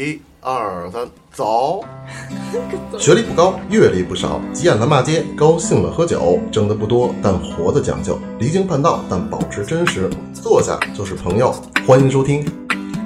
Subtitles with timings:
[0.00, 1.84] 一二三，走！
[2.98, 10.08] 学历不高，阅历不少，急眼了骂街，高兴了喝酒，挣得不多，但活得讲究，离经叛道，但保持真实。
[10.32, 11.54] 坐下就是朋友，
[11.86, 12.42] 欢迎收听。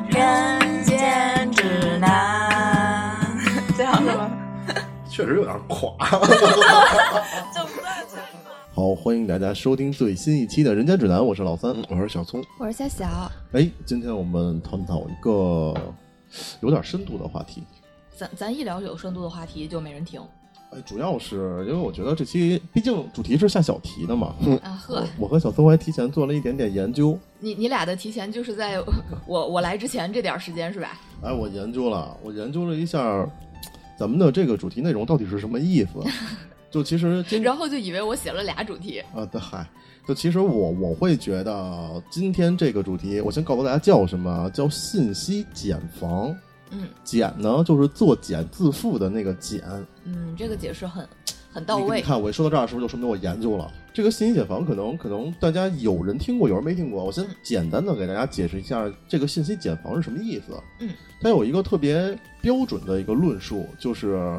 [0.08, 3.18] 人间指南，
[3.76, 4.30] 这样是吗？
[5.10, 5.90] 确实有点垮。
[8.72, 11.74] 好，欢迎大家收听最新一期的《人间指南》，我是老三。
[11.88, 15.74] 我是小聪，我是小小，哎，今天我们探讨一个
[16.60, 17.62] 有点深度的话题。
[18.16, 20.20] 咱咱一聊有深度的话题就没人听
[20.70, 25.04] 哎，主要是因为我觉得这期毕竟主题是下小题的嘛，啊呵。
[25.18, 27.16] 我和小松还提前做了一点点研究。
[27.38, 28.80] 你你俩的提前就是在
[29.26, 30.98] 我我来之前这点时间是吧？
[31.22, 33.24] 哎，我研究了，我研究了一下
[33.96, 35.90] 咱们的这个主题内容到底是什么意思。
[36.70, 39.64] 就其实今然后就以为我写了俩主题，啊，对，嗨，
[40.06, 46.34] 就其实我我会觉得今天这个主题，我先告诉大家叫什么，叫信息茧房。
[46.70, 49.62] 嗯茧呢，就是作茧自缚的那个茧。
[50.04, 51.06] 嗯，这个解释很
[51.52, 51.96] 很到位。
[51.96, 54.64] 你你看，我一说到这儿，是不是就说明我研究了这个信息茧房？
[54.64, 57.04] 可能可能大家有人听过，有人没听过。
[57.04, 60.60] 我先简单的给大家解释一下这个信息茧房是什么意思。
[60.80, 64.36] 嗯，它有一个特别标准的一个论述，就是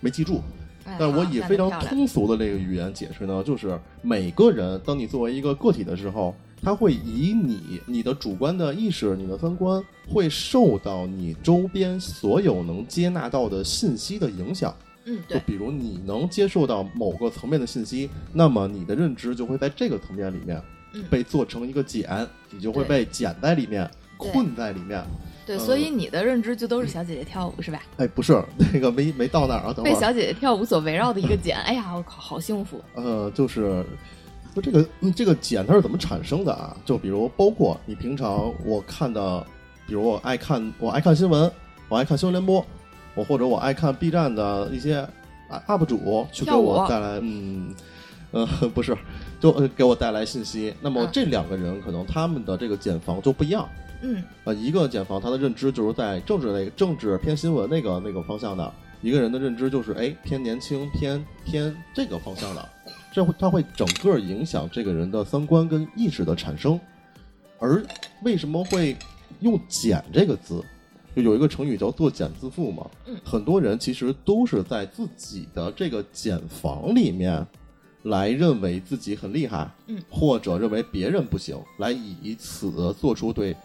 [0.00, 0.40] 没记住。
[0.84, 14.74] 哎但我以非常通俗的这个语言解释呢，就是每个人，当你作为一个个体的时候，他会以你、你的主观的意识、你的三观，会受到你周边所有能接纳到的信息的影响。
[15.06, 20.62] 嗯，就，比如你能接受到某个层面的信息，那么你的认知就会在这个层面里面
[20.94, 25.04] 嗯被做成一个茧，你就会被茧在里面，困在里面。
[25.46, 27.82] 对，呃所以你的认知就都是小姐姐跳舞是吧？
[27.98, 28.42] 哎，不是
[28.72, 29.94] 那个没没到那儿啊，等会儿。
[29.94, 32.80] 被小姐姐跳舞所围绕的一个茧，哎呀，我靠，好幸福。
[32.94, 33.84] 呃，就是
[34.54, 36.76] 就这个嗯这个茧它是怎么产生的啊？
[36.84, 39.44] 就比如包括你平常我看的，
[39.86, 41.50] 比如我爱看我爱看新闻，
[41.88, 42.64] 我爱看新闻联播，
[43.14, 45.06] 我或者我爱看 B 站的一些
[45.68, 47.74] UP 主去给跳舞我带来嗯
[48.30, 48.96] 呃 不是
[49.38, 50.74] 就呃给我带来信息。
[50.80, 53.68] 那么嗯这两个人可能他们的这个茧房就不一样。
[54.04, 62.68] 嗯呃，一个茧房他的认知就是在政治那个政治偏新闻那个那个方向的，一个人的认知就是哎偏年轻偏偏这个方向的，
[63.12, 66.78] 这会他会整个影响这个人的三观跟意识的产生。
[67.58, 67.82] 而
[68.22, 68.94] 为什么会
[69.40, 70.62] 用“茧”这个字？
[71.16, 72.84] 就有一个成语叫“作茧自缚”嘛。
[73.06, 77.46] 嗯很多人其实都是在自己的这个茧房里面，
[78.02, 83.56] 来认为自己很厉害，嗯，或者认为别人不行，来以此做出对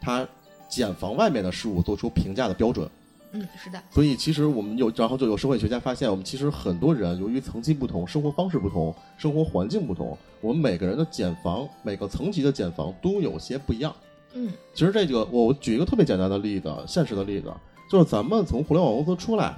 [0.00, 0.26] 他
[0.68, 2.88] 检房外面的事物做出评价的标准。
[3.32, 13.94] 嗯，是的，所以其实我们有，然后就有社会学家发现，我们其实很多人由于层级不同、生活方式不同、生活环境不同，我们每个人的检房、每个层级的检房都有些不一样。
[14.32, 17.52] 嗯其实这个，我举一个特别简单的例子，现实的例子，
[17.90, 19.56] 就是咱们从互联网公司出来，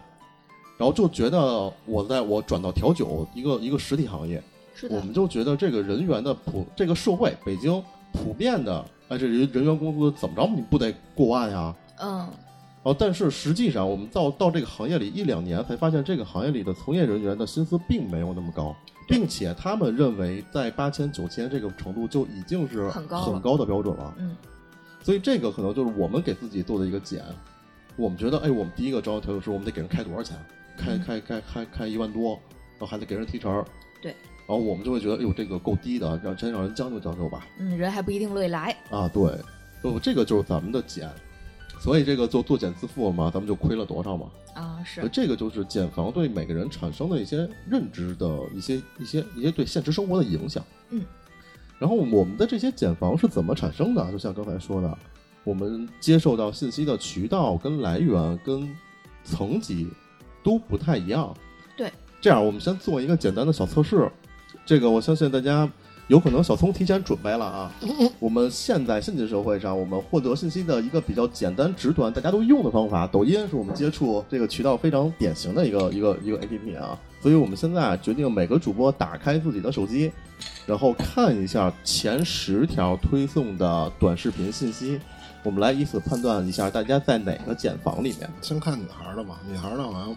[0.78, 4.42] 然后就觉得我在我转到调酒一个一个实体行业，
[4.74, 7.82] 是的我们，就觉得这个人员的普，这个社会北京
[8.12, 11.74] 普遍的，哎，这人人员工资怎么着你不得过万呀？
[12.00, 12.28] 嗯
[12.84, 18.74] 哦，但是实际上，我们到到这个行业里一两年，才发现这个行业里的从业人员的薪资并没有那么高，
[19.08, 24.14] 并且他们认为在八千九千这个程度就已经是很高很高的标准了。
[24.18, 24.36] 嗯
[25.02, 27.24] 所以这个可能就是我们给自己做的一个减。
[27.96, 30.36] 我们觉得，哎，我们第一个招调酒师，我们得给人开多少钱？
[30.76, 32.38] 开嗯开开开开一万多，
[32.78, 33.64] 然后还得给人提成。
[34.02, 34.14] 对。
[34.48, 37.46] 然后我们就会觉得，哎呦，这个够低的，让先让人将就将就吧。
[37.58, 38.74] 嗯，人还不一定乐意来。
[38.88, 39.30] 啊，对，
[39.84, 41.06] 就这个就是咱们的减。
[41.78, 44.26] 所以这个做作茧自缚嘛，咱们就亏了多少嘛？
[44.54, 50.64] 啊，是这个就是减房对每个人产生的一些认知的一些一些一些对现实生活的影响。
[50.88, 51.04] 嗯，
[51.78, 54.10] 然后我们的这些减房是怎么产生的？
[54.10, 54.98] 就像刚才说的，
[55.44, 58.74] 我们接受到信息的渠道跟来源跟
[59.22, 59.86] 层级
[60.42, 61.36] 都不太一样。
[61.76, 64.10] 对，这样我们先做一个简单的小测试。
[64.68, 65.66] 这个我相信大家
[66.08, 67.72] 有可能小聪提前准备了啊。
[68.18, 76.98] 我们现在现今社会上，我们获得信息的一个比较简单直短、大家都用的方法，抖音是我们接触这个渠道非常典型的一个一个一个 APP 啊。
[77.22, 80.12] 所以我们现在决定每个主播打开自己的手机，
[80.66, 85.00] 然后看一下前十条推送的短视频信息，
[85.42, 88.28] 我们来以此判断一下大家在哪个茧房里面。
[88.42, 90.14] 先看女孩的吧，女孩的好像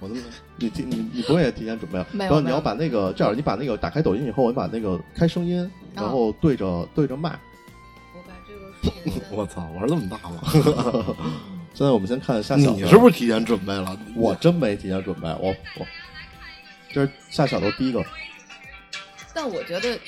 [0.00, 0.22] 我怎么
[0.56, 2.06] 你提你你不会也提前准备了？
[2.12, 7.38] 没有然后你要把那个这样，你把那个打开抖音以后，你把那个开声音，然后对着、对着麦。
[8.14, 11.14] 我把这个数 我操，玩这么大吗？
[11.72, 13.96] 现在我们先看夏小的，你是不是提前准备了？
[14.16, 15.86] 我真没提前准备，我我
[16.92, 18.04] 这是夏小的第一个，
[19.32, 19.98] 但我觉得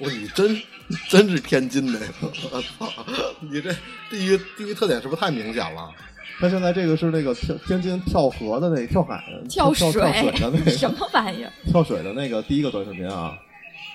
[0.00, 0.60] 我你真
[1.08, 2.92] 真是天津的，我操！
[3.40, 3.72] 你这
[4.10, 5.90] 第一第一特点是不是太明显了？
[6.40, 11.52] 他现在这个是那个天天津跳河的那跳海的跳跳水跳水的那个 什么玩意儿？
[11.70, 13.36] 跳水的那个第一个短视频啊！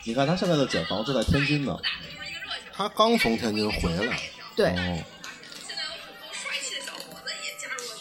[0.05, 1.77] 你看他现在的剪房就在天津呢。
[2.73, 4.17] 他刚从天津回来，
[4.55, 4.99] 对，哦。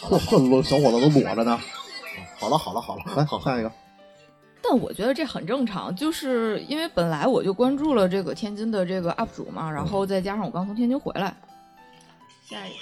[0.01, 1.59] 嚯，这裸小伙子都裸着呢。
[2.37, 3.71] 好了好了好了，来好下一个。
[4.61, 11.33] 但我觉得这很正常，就是因为本来我就关注了这个天津的这个 UP 主嘛，然后再加上我刚从天津回来。
[12.49, 12.77] 下一个，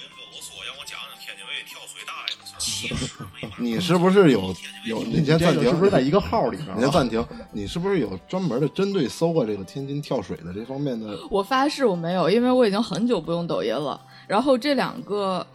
[3.58, 4.54] 你是不是有
[4.86, 5.02] 有？
[5.04, 6.74] 你先暂停，是不是在一个号里边啊？
[6.76, 11.18] 你先暂停，你是不是有专门的针对搜过这个天津跳水的这方面的？
[11.30, 14.00] 我发誓我没有，因为我已经很久不用抖音了。
[14.26, 15.46] 然后这两个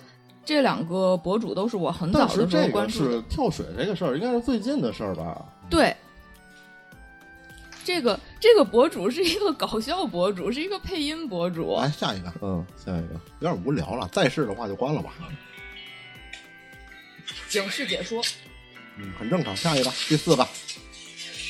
[0.45, 3.21] 这两个博主都是我很早但是的时候关注的是。
[3.24, 5.44] 跳水这个事儿，应该是最近的事儿吧？
[5.69, 5.95] 对，
[7.83, 11.75] 这个这个博主是一个搞笑博主，是一个配音博主。
[11.79, 13.13] 来下一个，嗯，下一个。
[13.39, 15.13] 有点无聊了，再试的话就关了吧。
[17.54, 18.24] 影视解说，
[18.98, 19.56] 嗯，很正常。
[19.56, 20.44] 下一个，第四个，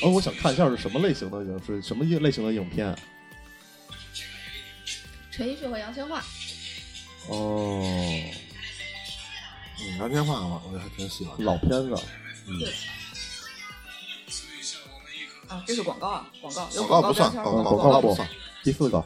[0.02, 2.96] 哦，我想看一下是什么类型的影视，什么类型的影片？
[5.30, 6.20] 陈奕迅和杨千嬅。
[7.28, 7.82] 哦，
[9.80, 11.36] 嗯，杨千嬅我我还挺喜欢。
[11.44, 11.94] 老片子。
[12.46, 12.60] 嗯
[15.48, 18.28] 啊，这是广告啊，广告有广告不算，广告不算。
[18.62, 19.04] 第四个。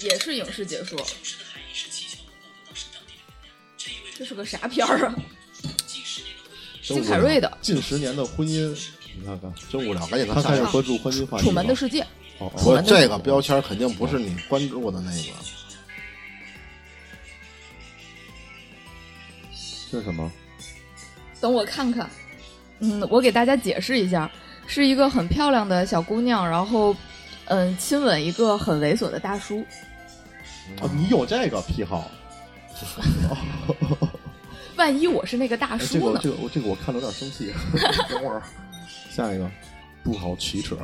[0.00, 0.98] 也是影视解说。
[4.18, 5.14] 这是个啥片儿啊？
[6.82, 8.76] 金凯瑞的近十年的婚姻，
[9.16, 10.64] 你看看，真无聊，赶紧他开始。
[10.64, 11.46] 关注婚姻话《题。
[11.46, 12.02] 楚门的世界》。
[12.38, 15.28] 哦这个标签肯定不是你关注的那个。
[19.90, 20.28] 这是什么？
[21.40, 22.10] 等我看看，
[22.80, 24.28] 嗯，我给大家解释一下，
[24.66, 26.96] 是一个很漂亮的小姑娘，然后，
[27.44, 29.64] 嗯，亲吻一个很猥琐的大叔。
[30.80, 32.10] 哦，你有这个癖好？
[34.78, 36.12] 万一我是那个大哎这叔呢？
[36.14, 37.52] 个这个我这个我看着有点生气。
[38.08, 38.40] 等会儿，
[39.10, 39.50] 下一个，
[40.02, 40.76] 不好启齿。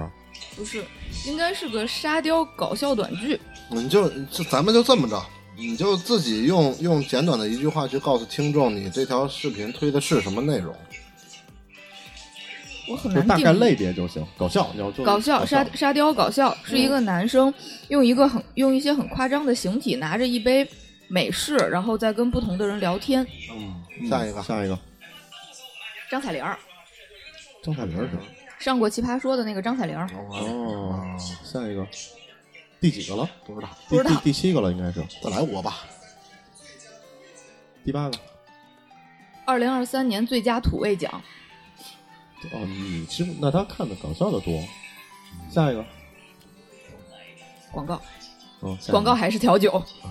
[0.57, 0.85] 不是，
[1.27, 3.41] 应该是个沙雕搞笑短剧。
[3.71, 5.25] 你就就咱们就这么着，
[5.57, 10.75] 你就自己用用简短的一句话去告诉听众，你这条视频推的是什么内容。
[12.87, 13.53] 我很难大概。
[13.53, 17.53] 类别就行，搞笑，你要做搞笑沙沙雕搞笑是一个男生
[17.89, 20.69] 用一个很用一些很夸张的形体拿着一杯
[21.15, 23.25] 美式，然后再跟不同的人聊天。
[23.53, 24.77] 嗯，下一个，下一个，
[26.11, 26.59] 张彩玲儿
[27.63, 28.23] 张彩玲是吧？
[28.59, 31.87] 上过《奇葩说》的那个张彩玲儿，哦，下一个，
[32.81, 33.31] 第几个了？
[33.47, 35.85] 不知道，第不知道第第七个了，应该是再来我吧。
[37.85, 38.19] 第八个。
[39.45, 41.23] 二零二三年最佳土味奖。
[42.51, 44.61] 哦，你其实那他看的搞笑的多。
[45.49, 45.85] 下一个，
[47.71, 48.03] 广告，
[48.63, 49.71] 嗯，下一个广告还是调酒。
[50.03, 50.11] 啊，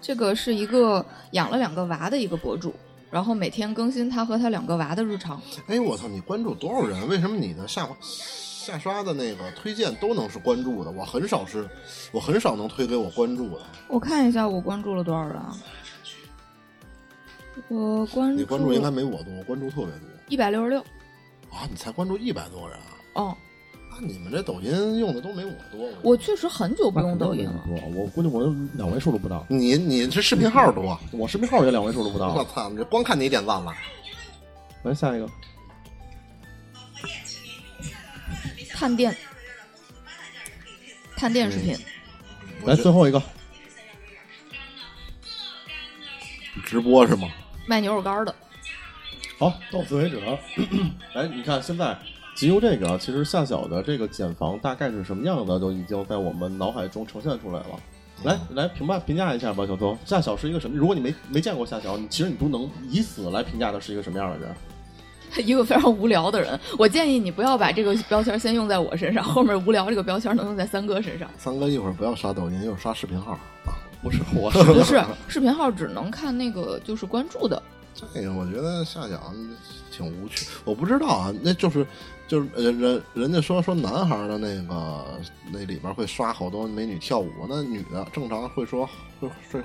[0.00, 2.74] 这个是一个养了两个娃的一个博主，
[3.10, 5.40] 然后每天更新他和他两个娃的日常。
[5.66, 7.06] 哎，我操，你关注多少人？
[7.08, 10.90] 为什么你的下下刷的那个推荐都能是关注的？
[10.90, 11.68] 我很少是，
[12.12, 13.62] 我很少能推给我关注的。
[13.88, 15.56] 我看一下我关注了多少人啊？
[17.68, 20.80] 我关注你关注应该没我多，我关注特别多一百六十六。
[21.50, 21.66] 啊！
[21.68, 22.86] 你才关注一百多人啊？
[23.14, 23.49] 哦，那
[24.00, 25.88] 你们这抖音用的都没我多。
[26.02, 27.64] 我确实很久不用抖音了。
[27.66, 32.34] 多，我估计我两位数都不到，你你这视频号多，我视频号也两位数都不到。
[32.34, 32.70] 我操！
[32.74, 33.74] 这光看你点赞了。
[34.82, 35.28] 来下一个，
[38.72, 39.14] 探店，
[41.16, 41.76] 探店视频，
[42.64, 43.22] 来最后一个，
[46.64, 47.28] 直播是吗？
[47.66, 48.34] 卖牛肉干的。
[49.38, 50.18] 好，到此为止。
[51.14, 51.96] 来，你看现在
[52.40, 57.66] 仅由这个，其实夏小的这个茧房大概是什么样的，就已经在我们脑海中呈现出来了。
[58.24, 59.94] 来来评判评价一下吧，小偷。
[60.06, 60.74] 夏小是一个什么？
[60.74, 64.54] 如果你没没见过夏小，你其实你都能以此来评价他是一个什么样的人。
[65.46, 71.30] 一个非常无聊的人，我建议你不要把这个标签先用在我身上，后面无聊这个标签能用在三哥身上。
[71.36, 73.32] 三哥一会儿不要刷抖音，一会儿刷视频号。
[73.66, 77.62] 啊不是我，不 是，视频号只能看那个就是关注的。
[78.14, 79.30] 这个我觉得夏小
[79.92, 81.86] 挺无趣，我不知道啊，那就是
[82.30, 85.04] 就是呃人人家说说男孩的那个
[85.50, 89.62] 那里边会刷好多美女跳舞，那女的正常会说会会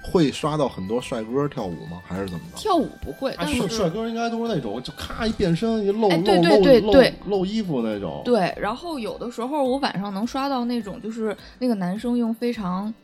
[0.00, 2.00] 会刷到很多帅哥跳舞吗？
[2.06, 2.58] 还是怎么着？
[2.58, 8.22] 跳舞不会，但是帅帅哥应该都是那种就咔一变身一露露哎对对露露对对露衣服那种。
[8.24, 12.94] 对，然后有的时候我晚上能刷到那种，就是那个男生用非常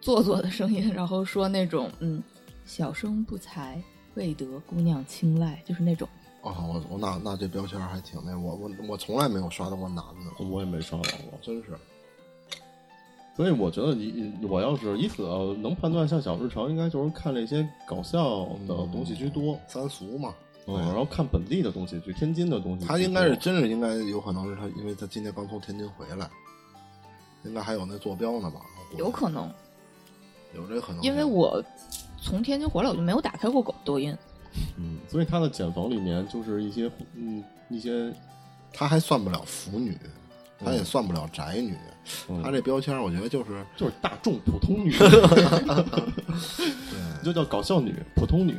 [0.00, 2.22] 做作的声音，然后说那种嗯，
[2.64, 3.82] 小生不才，
[4.14, 6.08] 未得姑娘青睐，就是那种。
[6.44, 11.38] 哦，我我那那这标签还挺那，我我我从来没有刷到过男的，我也没刷到过。
[11.42, 11.76] 真是。
[13.34, 15.22] 所以我觉得你我要是以此
[15.56, 20.32] 能判断像小日常，应该就是看这些搞笑的东西居多，三俗嘛。
[20.66, 22.86] 嗯，然后看本地的东西，去天津的东西。
[22.86, 26.30] 他应该是真是应该有可能是他，因为他今天刚从天津回来，
[27.44, 28.60] 应该还有那坐标呢吧？
[28.96, 29.50] 有可能，
[30.54, 31.62] 有这可能，因为我
[32.22, 34.16] 从天津回来，我就没有打开过抖抖音。
[34.76, 38.12] 嗯，所以他的简房里面就是一些嗯一些，
[38.72, 39.96] 他还算不了腐女，
[40.58, 41.74] 他也算不了宅女，
[42.28, 42.42] 嗯。
[42.42, 48.56] 他这标签我觉得就是就是大众普通女， 对，就叫搞笑女、普通女。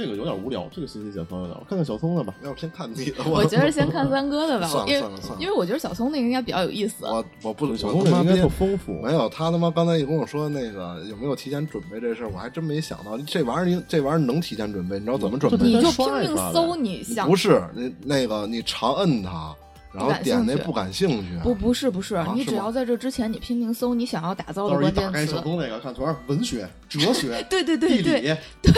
[0.00, 1.54] 这个有点无聊，这个信息茧房有点。
[1.60, 2.34] 我看看小松的吧。
[2.42, 7.04] 要不先看你的，我觉得先看三哥的吧， 算了因为算了算了因为我觉得小松那个应该比较有意思。
[7.04, 8.92] 我我不小我他妈别松这个应该特丰富。
[9.02, 15.64] 没有，他他妈刚才一跟我说那个有没有提前准备这事儿，我还真没想到这玩意儿这玩意儿能提前准备，你知道怎么准备吗？
[15.64, 19.54] 你就拼命搜，你想不是那那个你长摁它，
[19.92, 28.28] 然后点那不感兴趣，不不是不是，你只要在这之前你拼命搜你想要打造的关键词，开小东那个，看全是文学、哲 学、对对对地对理、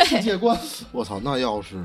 [0.07, 0.59] 世，界观。
[0.91, 1.77] 我操，那要是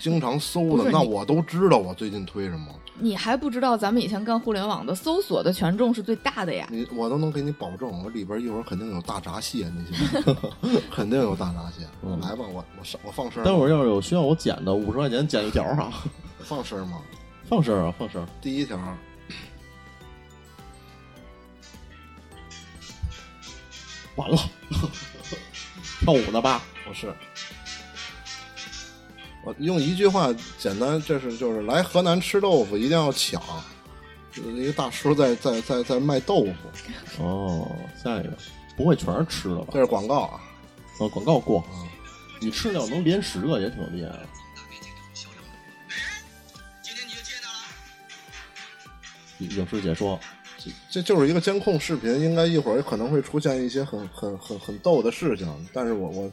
[0.00, 2.66] 经常搜的，那我都知道我最近推什么，
[2.98, 6.66] 你还不知道咱们以前干互联网的搜索的权重是最大的呀。
[6.68, 10.36] 你我都能给你保证，我里边一会儿肯定有大闸蟹，你信吗？
[10.92, 11.86] 肯定有大闸蟹。
[12.04, 15.92] 嗯来吧，我我上我放声，待会儿要是有需要我剪的，五十块钱剪一条啊，
[16.40, 16.98] 放声吗？
[17.52, 18.26] 放声啊，放声。
[18.40, 18.78] 第一条，
[24.16, 24.38] 完了，
[26.00, 26.62] 跳舞的吧？
[26.86, 27.14] 不是。
[29.44, 33.42] 我用一句话简单，这是就是来河南吃豆腐一定要抢，
[34.34, 37.70] 一个大叔在在在在卖豆腐，哦，
[38.02, 38.30] 下一个
[38.78, 39.78] 不会全是吃的吧这？
[39.78, 40.40] 是广告啊。
[41.00, 41.86] 哦，广告过嗯，
[42.40, 44.26] 你吃了能连十个也挺厉害的。
[49.48, 50.18] 影视解说，
[50.90, 56.30] 这就是一个监控视频，应该一会儿可能会出现一些很很很很逗的事情，但是我我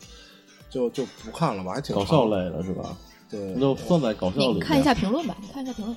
[0.70, 2.96] 就就不看了吧，还挺搞笑类的是吧？
[3.30, 4.54] 对，那就算在搞笑里。
[4.54, 5.96] 你看一下评论吧，你看一下评论。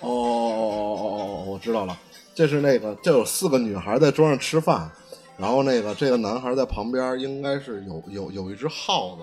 [0.00, 1.98] 哦哦哦哦哦哦，我知道了，
[2.34, 4.90] 这是那个，这有四个女孩在桌上吃饭，
[5.36, 9.22] 然后那个这个男孩在旁边，应该是有有有一只耗子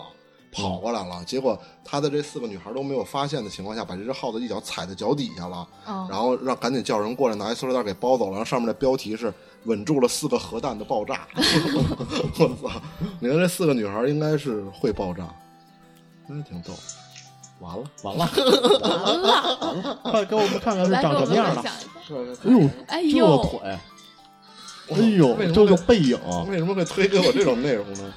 [0.54, 9.34] 跑过来了，结果他的这四个女孩都没有发现的情况下，把这只耗子一脚踩在脚底下了，哦然后让赶紧叫人过来拿一塑料袋给包走了，然后上面的标题是
[9.66, 12.82] 稳住了四个核弹的爆炸， 我操！
[13.20, 15.28] 你看这四个女孩应该是会爆炸，
[16.28, 16.74] 真挺逗。
[17.60, 18.30] 完了，完了，
[18.82, 21.62] 完了， 快给我们看看是长什么样的。
[21.62, 22.42] 分享一下。
[22.44, 23.60] 哎呦，哎这呦，腿，
[24.90, 26.20] 哎呦为，什么这个背影，
[26.50, 28.14] 为什么会推给我这种内容呢？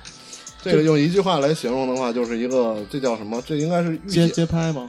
[0.70, 3.42] 这个用一句话来形容的话，就是一个这叫什么？
[3.46, 4.86] 这应该是御街姐，街拍吗？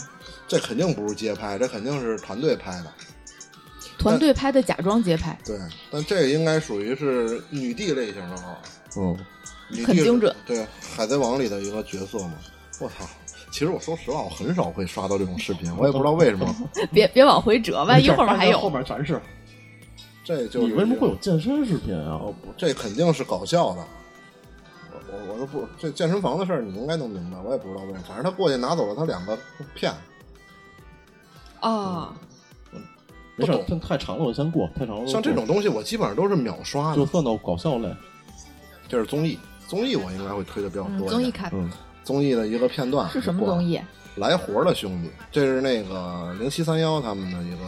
[0.47, 2.91] 这肯定不是街拍，这肯定是团队拍的。
[3.97, 5.57] 团队拍的假装街拍，对，
[5.89, 8.57] 但这个应该属于是女帝类型的哈，
[8.95, 9.17] 嗯，
[9.69, 10.33] 女帝很精准。
[10.45, 10.59] 对，
[10.95, 12.33] 《海贼王》里的一个角色嘛。
[12.79, 13.05] 我操！
[13.49, 16.55] 其实我说实话，我很少会刷到这种视频，我也不知道为什么。
[16.93, 18.69] 别别往回折，万一后面还有后。
[18.69, 19.19] 面全是。
[20.23, 22.19] 这就是你为什么会有健身视频啊？
[22.21, 23.83] 哦不，这肯定是搞笑的。
[25.09, 28.03] 我我我都不这健身房的事儿，你应该能明白，我也不知道为什么。
[28.07, 29.37] 反正他过去拿走了他两个
[29.73, 29.93] 片，
[31.61, 32.13] 哦，
[33.35, 34.69] 没事不，懂太太长了，我先过。
[34.75, 36.95] 太长了，像这种东西我基本上都是秒刷的。
[36.95, 37.93] 就算到搞笑类，
[38.87, 39.37] 这是综艺，
[39.67, 41.09] 综艺我应该会推的比较嗯，多。
[41.09, 41.69] 综艺看嗯，
[42.03, 43.63] 综艺的一个片段是什么综？
[43.63, 43.79] 艺？
[44.15, 47.65] 来活的兄弟，这是那个零七三幺他们的一个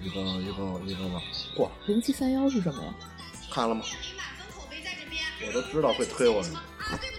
[0.00, 1.22] 一个一个一个吧。
[1.56, 2.92] 过零七三幺是什么呀？
[3.48, 3.82] 看了吗？
[5.46, 6.48] 我都知道会推我的。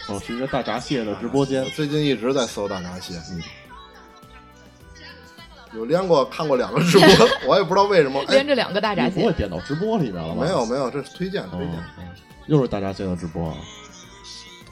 [0.08, 1.70] 哦，是一个大闸蟹的直播间我。
[1.72, 3.42] 最近一直在搜大闸蟹，嗯，
[5.76, 7.08] 有连过看过两个直播，
[7.48, 8.20] 我也不知道为什么。
[8.28, 10.44] 哎连，着两个大闸你不会蟹，点到直播里面了吧？
[10.44, 12.06] 没有没有，这是推荐推哦，荐。
[12.06, 12.08] 哦
[12.48, 13.58] 又是大闸蟹的直播啊？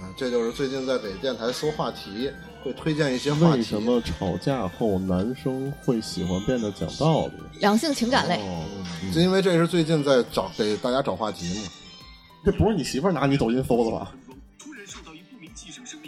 [0.02, 2.32] 啊，这就是最近在给电台搜话题，
[2.64, 3.58] 会推荐一些话题。
[3.58, 7.34] 为什么吵架后男生会喜欢变得讲道理？
[7.60, 8.38] 两性情感类。
[8.38, 8.66] 哦，
[9.04, 11.70] 嗯就因为这是最近在找给大家找话题嘛。
[12.48, 14.16] 这不是你媳妇儿拿你抖音搜的吧？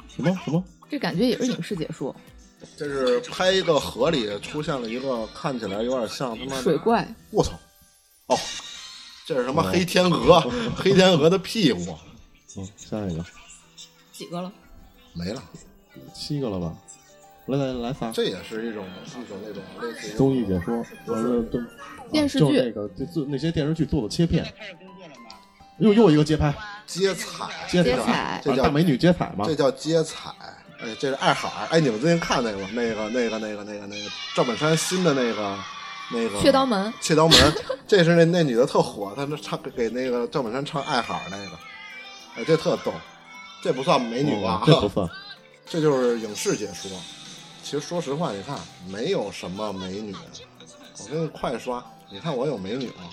[0.07, 0.63] 什么什么？
[0.89, 2.15] 这感觉也是影视解说。
[2.77, 7.51] 这是拍一个河里出现了一个看起来有点像他妈水，怪，我操！
[8.27, 8.37] 哦，
[9.25, 10.39] 这是什么哦黑天鹅？
[10.77, 11.93] 黑天鹅的屁股
[12.55, 13.25] 嗯，下一个
[14.13, 14.49] 几个了？
[15.11, 15.43] 没了。
[16.13, 16.73] 七个了吧？
[17.47, 18.13] 来来来仨。
[18.13, 21.59] 这也是一种一种那种类似于综艺解说，完了都
[22.09, 24.45] 电视剧就是那个就做那些电视剧做的切片。
[25.79, 26.53] 又又一个街拍，
[26.85, 29.55] 接彩，接接彩这叫美女接彩吗这。
[29.55, 30.29] 叫接彩。
[30.81, 31.67] 哎，这是爱海。
[31.71, 32.69] 哎，你们最近看那个吗？
[32.73, 35.57] 那个那个那个那个那个赵本山新的那个
[36.09, 37.53] 那个雀刀门，雀刀门，
[37.85, 41.51] 这是那那女的特火，她那唱给那个赵本山唱《爱海》那个，
[42.37, 42.93] 哎，这特逗，
[43.61, 44.61] 这不算美女吧？
[44.61, 45.09] 哦这不算。
[45.69, 46.89] 这就是影视解说。
[47.61, 48.57] 其实说实话，你看
[48.87, 50.15] 没有什么美女，
[50.99, 53.03] 我给你快刷，你看我有美女吗？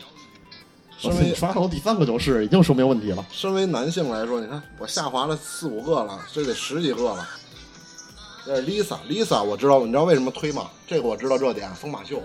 [0.98, 3.24] 身为我你刷到第三个就是，已经说明问题了。
[3.30, 7.28] 身为男性来说，你看我下滑了四五个了，这得十几个了。
[8.44, 10.70] 这是 Lisa，Lisa 我知道，你知道为什么推吗？
[10.86, 12.22] 这个我知道这点，疯马秀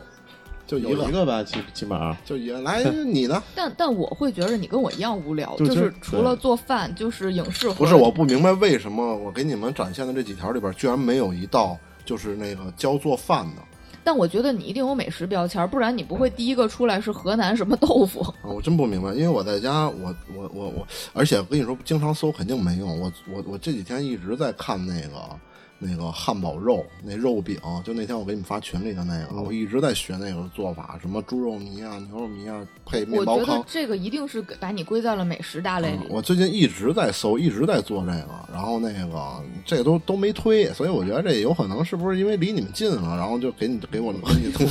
[0.67, 2.61] 就一有个，一个吧，起起码就一个。
[2.61, 3.41] 来，你呢？
[3.55, 7.69] 但但我会觉得你跟我一样无聊，就就是是除了做饭就是影视。
[7.71, 13.61] 不是，我不明白为什么我给你们展现的这几条里边，居然没有一道就是那个教做饭的
[14.03, 18.21] 但我觉得你一定有美食标签，不然你不会第一个出来是河南什么豆腐。
[18.21, 18.49] 啊！
[18.49, 22.99] 我真不明白，因为我在家，我我我我，而且我跟你说，经常搜肯定没用。
[22.99, 25.39] 我我我这几天一直在看那个
[25.83, 33.63] 那个汉堡肉那肉饼，就那天我给你们发群里的那个，我一直在学那个做法，什么猪肉泥啊、牛肉泥啊，配面包我觉得。
[33.67, 36.03] 这个一定是把你归在了美食大类里。
[36.03, 44.67] 嗯我最近一直在搜，一直在做这个，然后那个这个都都没推，所以我觉得这有可能是不是因为离你们近了，然后就给你给我给你推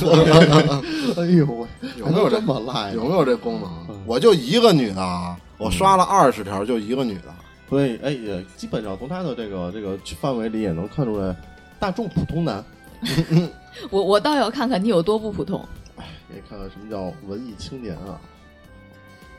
[1.17, 1.67] 哎呦喂，
[1.99, 2.93] 有没有这么赖？
[2.93, 3.97] 有没有这功能？
[4.05, 7.33] 我就一个女的啊，我刷了二十条，就一个女的。
[7.71, 11.33] 所以，哎，也基本上从他的这个这个范围里也能看出来，
[11.79, 12.61] 大众普通男。
[13.89, 15.65] 我我倒要看看你有多不普通。
[15.95, 18.19] 哎，你看看什么叫文艺青年啊！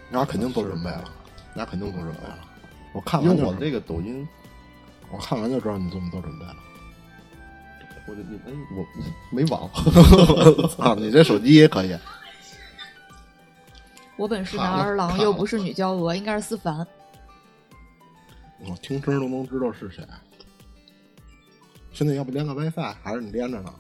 [0.09, 1.05] 那肯定都准备了，
[1.53, 2.39] 那肯定都准备了。
[2.95, 4.27] 我看因完我这个抖音，
[5.11, 6.57] 我看完就知道你怎么都准备了。
[8.09, 8.87] 我这你哎我
[9.31, 9.69] 没网，
[10.81, 11.95] 啊，你这手机也可以。
[14.17, 16.87] 我本是男儿郎，又不是女娇娥，应该是思凡。
[18.69, 20.05] 我听声都能知道是谁。
[21.93, 23.75] 兄弟，要不连个 WiFi，还是你连着呢？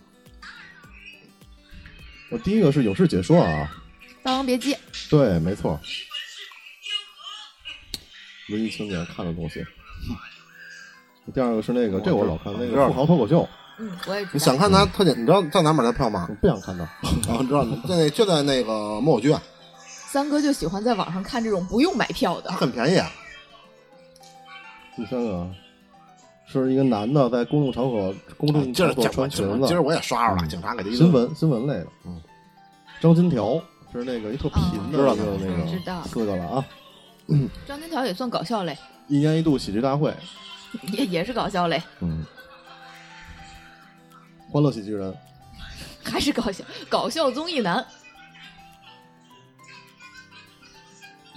[2.30, 3.70] 我第一个是影视解说啊，
[4.22, 4.74] 《霸王别姬》
[5.10, 5.78] 对，没错，
[8.50, 9.64] 文艺青年看的东西。
[11.33, 14.30] 第二个是那个，这我老看那个富豪脱口秀，嗯，我也知道。
[14.35, 15.14] 你想看他特点？
[15.16, 16.35] 你知道在哪买的票吗我？
[16.35, 16.85] 不想看到。
[16.85, 19.40] 啊，知道在就在那个木偶剧院，
[20.09, 22.57] 三哥就喜欢在网上看这种不用买票的它。
[22.57, 23.11] 很便宜啊。
[24.96, 25.48] 第三个
[26.46, 32.20] 是一个男的在公众场合公众场所穿裙子，今儿我也刷着了，警察给他新闻新闻类的，嗯，
[33.00, 33.61] 张金条
[33.92, 36.02] 是那个一特贫的知道一个那个知道。
[36.05, 36.66] 四个了啊，
[37.66, 38.76] 张金条也算搞笑类，
[39.09, 40.14] 一年一度喜剧大会，
[40.92, 42.24] 也也是搞笑类，嗯，
[44.50, 45.14] 欢乐喜剧人，
[46.02, 47.85] 还是搞笑搞笑综艺男。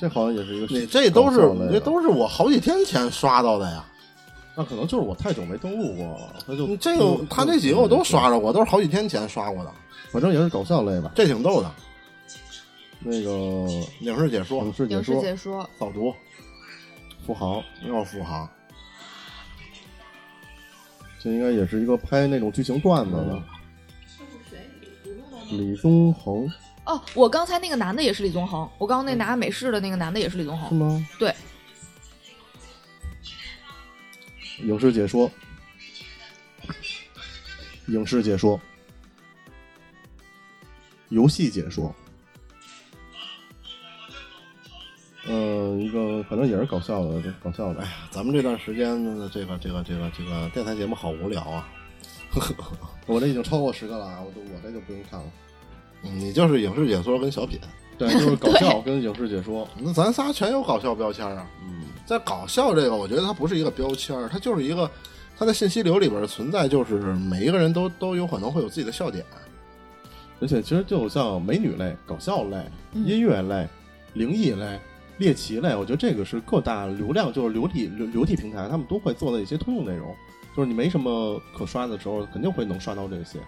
[0.05, 1.39] 这好像也是一个你这都是
[1.71, 3.83] 这都是我好几天前刷到的呀。
[4.53, 9.71] 那可能就是我太久没登录过了，他就你这个他那几个我都刷着过，都是好几天前刷过的，
[10.11, 11.11] 反正也是搞笑类吧。
[11.15, 11.71] 这挺逗的。
[12.99, 13.67] 那个
[13.99, 16.13] 影视解说影，视解说，解说，扫毒，
[17.25, 18.47] 富豪，又是富豪，
[21.19, 23.41] 这应该也是一个拍那种剧情段子的。
[25.49, 26.47] 李宗恒
[26.85, 30.77] 哦，我刚才那个男的也是李宗恒，我刚刚那拿美式的那个男的也是李宗是恒。
[30.77, 31.07] 吗？
[31.17, 31.33] 对，
[34.59, 35.29] 影视解说，
[37.87, 38.59] 影视解说，
[41.09, 41.93] 游戏解说，
[45.27, 47.85] 嗯，一个反正也是搞笑的，搞笑的哎。
[47.85, 48.07] 呀。
[48.11, 51.67] 咱们这段时间的这个这个这个这个电台节目好无聊啊。
[53.07, 55.25] 我这已经超过十个了啊，我都我这就不用看了。
[56.05, 57.59] 嗯你就是影视解说跟小品，
[57.97, 59.67] 对，就是搞笑跟影视解说。
[59.77, 61.47] 那咱仨全有搞笑标签啊。
[61.63, 64.89] 嗯，在搞笑这个，我觉得它不是一个标签，它就是一个
[65.37, 69.25] 它的信息流里边的存在，就是每一个人都都有可能会有自己的笑点。
[70.41, 72.57] 而且其实就像美女类、搞笑类、
[72.93, 73.67] 嗯音乐类、
[74.13, 74.79] 灵异类、
[75.17, 80.13] 猎奇类，我觉得这个是各大流量就是流体流流体平台他们都会做的一些通用内容。
[80.55, 83.39] 就是你没什么可刷的时候，肯定会能刷到这些。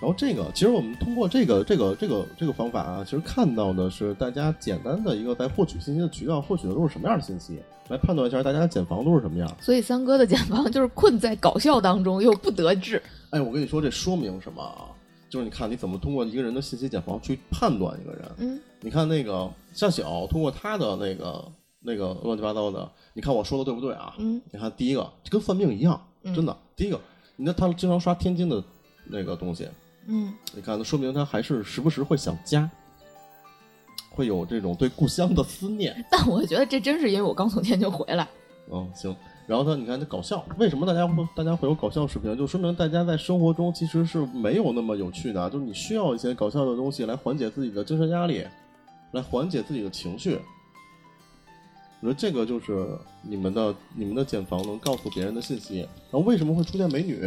[0.00, 9.50] 然后这个，其实我们通过这个这个这个这个方法啊，其实看到的是大家简单的一个在获取信息的渠道，获取的都是什么样的信息，来判断一下大家的茧房都是什么样。
[9.60, 13.02] 所以三哥的减房就是困在搞笑当中又不得志。
[13.30, 14.92] 哎，我跟你说，这说明什么啊？
[15.30, 18.22] 就是你看你怎么通过一个人的信息茧房去判断一个人。
[18.36, 21.44] 嗯，你看那个夏晓，通过他的那个
[21.80, 24.14] 那个乱七八糟的，你看我说的对不对啊？
[24.18, 26.56] 嗯，你看第一个跟算命一样，嗯真的。
[26.76, 27.00] 第一个，
[27.36, 28.62] 你看他经常刷天津的
[29.06, 29.68] 那个东西，
[30.06, 32.70] 嗯，你看，那说明他还是时不时会想家，
[34.10, 35.94] 会有这种对故乡的思念。
[36.10, 38.28] 但我觉得这真是因为我刚从天津回来。
[38.70, 39.14] 嗯，行，
[39.46, 42.36] 然后他你看这搞笑，为什么大家会大家会有搞笑视频？
[42.36, 48.44] 就说明大家在生活中其实是没有那么有趣的，就是你需要一些搞笑的东西来缓解自己的精神压力，
[49.12, 50.38] 来缓解自己的情绪。
[52.00, 52.86] 我觉得这个就是
[53.22, 55.80] 你们的你们的简房能告诉别人的信息。
[56.10, 57.20] 然后为什么会出现美女？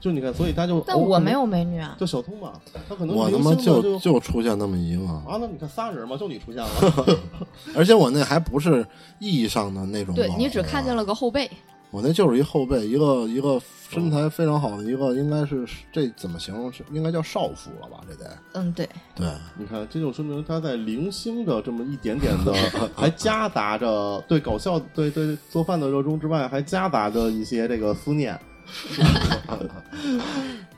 [0.00, 2.52] 就你看，所以他就哦但我没有美女啊，就小通嘛，
[2.88, 7.18] 他可能我他妈就就就出现那么一个，啊，那你看仨人嘛，就你出现了，
[7.76, 8.86] 而且我那还不是
[9.18, 11.50] 意义上的那种对你只看见了个后背，
[11.90, 13.60] 我那就是一后背，一个一个
[13.90, 16.72] 身材非常好的一个，应该是这怎么形容？
[16.72, 18.00] 是应该叫少妇了吧？
[18.08, 19.26] 这得嗯，对，对，
[19.58, 22.54] 你看，这就说明他在零星的这么一点点的，
[22.96, 28.38] 还夹杂着对搞笑、对对做饭的热衷之外，还夹杂着一些这个思念。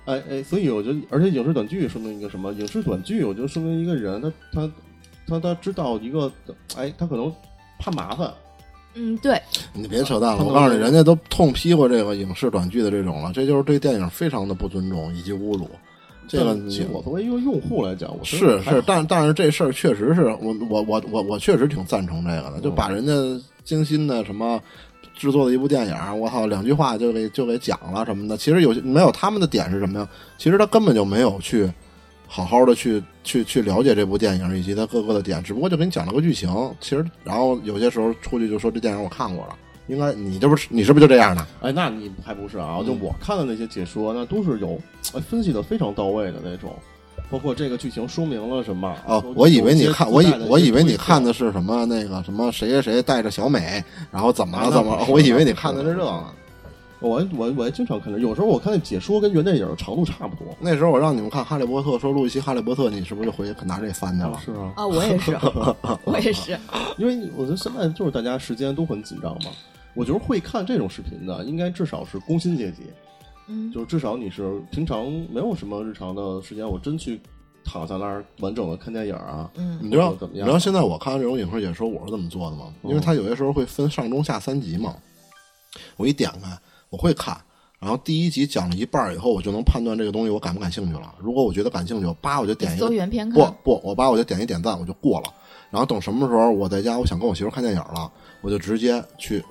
[0.04, 2.52] 哎哎，所以我觉得，而且影视短剧说明一个什么？
[2.54, 4.70] 影视短剧，我觉得说明一个人，他他
[5.28, 6.30] 他他知道一个，
[6.76, 7.32] 哎，他可能
[7.78, 8.32] 怕麻烦，
[8.94, 9.40] 嗯，对，
[9.72, 15.70] 你别扯淡了，我告诉你，人家都痛批过这个影视短剧的这种了，这就是对电影非常的不尊重以及侮辱。
[16.28, 23.12] 这个其实我作为一个用户来讲，我觉是是，但但是这事儿确实是我我我我我确实挺赞成这个的，就把人家
[23.64, 24.60] 精心的什么
[25.14, 28.36] 制作的一部电影，我操，两句话就给就给讲了什么的。
[28.36, 30.08] 其实有没有他们的点是什么呀？
[30.38, 31.70] 其实他根本就没有去
[32.26, 36.50] 好好的去去去了解这部电影以及它各个的点，只不过就给你讲了个剧情。
[36.80, 41.46] 其实然后有些时候出去就说这电影我看过了，应该你这不是你是不是就这样的？
[41.60, 42.78] 哎，那你还不是啊？
[42.86, 44.80] 就我看的那些解说，那都是有
[45.20, 46.74] 分析的非常到位的那种，
[47.32, 48.94] 包括这个剧情说明了什么。
[49.08, 55.06] 都，哦我以为你看，我以我以为你看的是什么那个什么谁谁谁带着小美，然后怎么了怎么了？
[55.08, 56.22] 我以为你看的是这个。
[57.00, 60.54] 我我我也经常看这，有时候我看那解说跟原电影长度差不多。
[60.60, 64.38] 那时候我让你们看《哈利波特》，说录一期《哈利波特》，你是不是就回去拿这翻去了？
[64.44, 65.36] 是啊，啊，我也是，
[66.04, 66.56] 我也是，
[66.98, 69.50] 因为我觉得现在就是大家时间都很紧张嘛。
[69.94, 72.84] 我觉得会看这种视频的，应该至少是工薪阶级，
[73.46, 77.20] 嗯，就是至少你是平常没有什么日常的时间，我真去
[77.64, 79.50] 躺在那儿完整的看电影啊。
[79.54, 82.72] 嗯你知道怎么样你知道现在我看这种影视解说，我是怎么做的吗？
[82.82, 84.96] 因为它有些时候会分上中下三集嘛。
[85.96, 86.58] 我一点开，
[86.90, 87.34] 我会看，
[87.78, 91.14] 然后第一集讲了一半以后，我就能判断这个东西我感不感兴趣了。
[91.18, 95.26] 如果我觉得感兴趣，我叭我就点一个搜原片不看，不，我叭我就点一点赞，我就过了。
[95.70, 99.42] 然后等什么时候我在家，我想跟我媳妇看电影了，我就直接去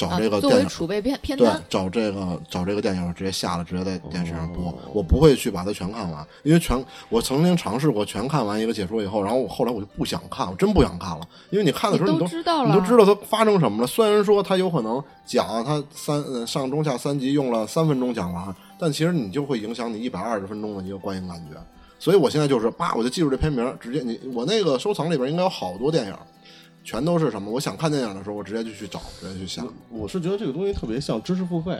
[0.00, 0.48] 找啊这个，电影。
[0.50, 4.70] 作为储备片片对单，，找这个找这个电影，我直接下了，直接在电视上播。
[4.70, 13.86] 哦我不会去把它全看完，因为全我曾经尝试过全看完一个解说以后，然后我后来我就不想看，我真不想看了，因为你看的时候你都都知道了，你都知道它发生什么了。
[13.86, 21.56] 虽然说它有可能讲它三呃上中下三集用了三分钟讲完，但其实你就会影响你一百二十分钟的一个观影感觉。
[21.98, 26.14] 所以我现在就是叭，我就记住这片名，直接你我那个收藏里边应该有好多电影，
[26.82, 27.50] 全都是什么？
[27.50, 29.64] 我想看电影的时候，我直接就去找，直接去下。
[29.90, 31.78] 我是觉得这个东西特别像知识付费，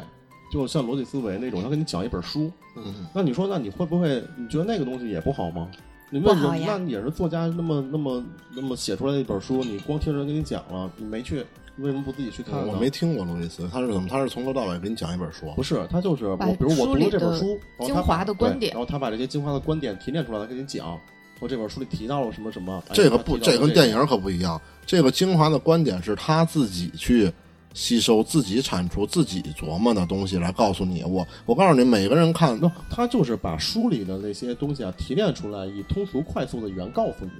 [0.52, 2.50] 就像逻辑思维那种，他给你讲一本书。
[2.76, 4.22] 嗯，那你说，那你会不会？
[4.36, 5.68] 你觉得那个东西也不好吗？
[6.12, 8.24] 你不好呀那也是作家那么那么
[8.56, 11.44] 那么写出来的一本书，你光听人给你讲了，你没去，
[11.78, 12.72] 为什么不自己去看呢？
[12.72, 14.08] 我没听过路易斯，他是怎么？
[14.08, 15.46] 他是从头到尾给你讲一本书。
[15.54, 20.98] 不是，他就是我，比如我读了这本书，然后精他把华的观点然后他把这些精华的观点提炼出来，他给你讲。
[21.38, 24.60] 我这本书里提到了什么什么，哎这个不，这跟电影可不一样。
[24.90, 27.32] 这个精华的观点是他自己去
[27.72, 31.04] 吸收、自己产出、自己琢磨的东西来告诉你。
[31.04, 37.30] 我我告诉你，每个人看那他就是把书里的那些东西啊提炼出来，以通俗快速的语言告诉你。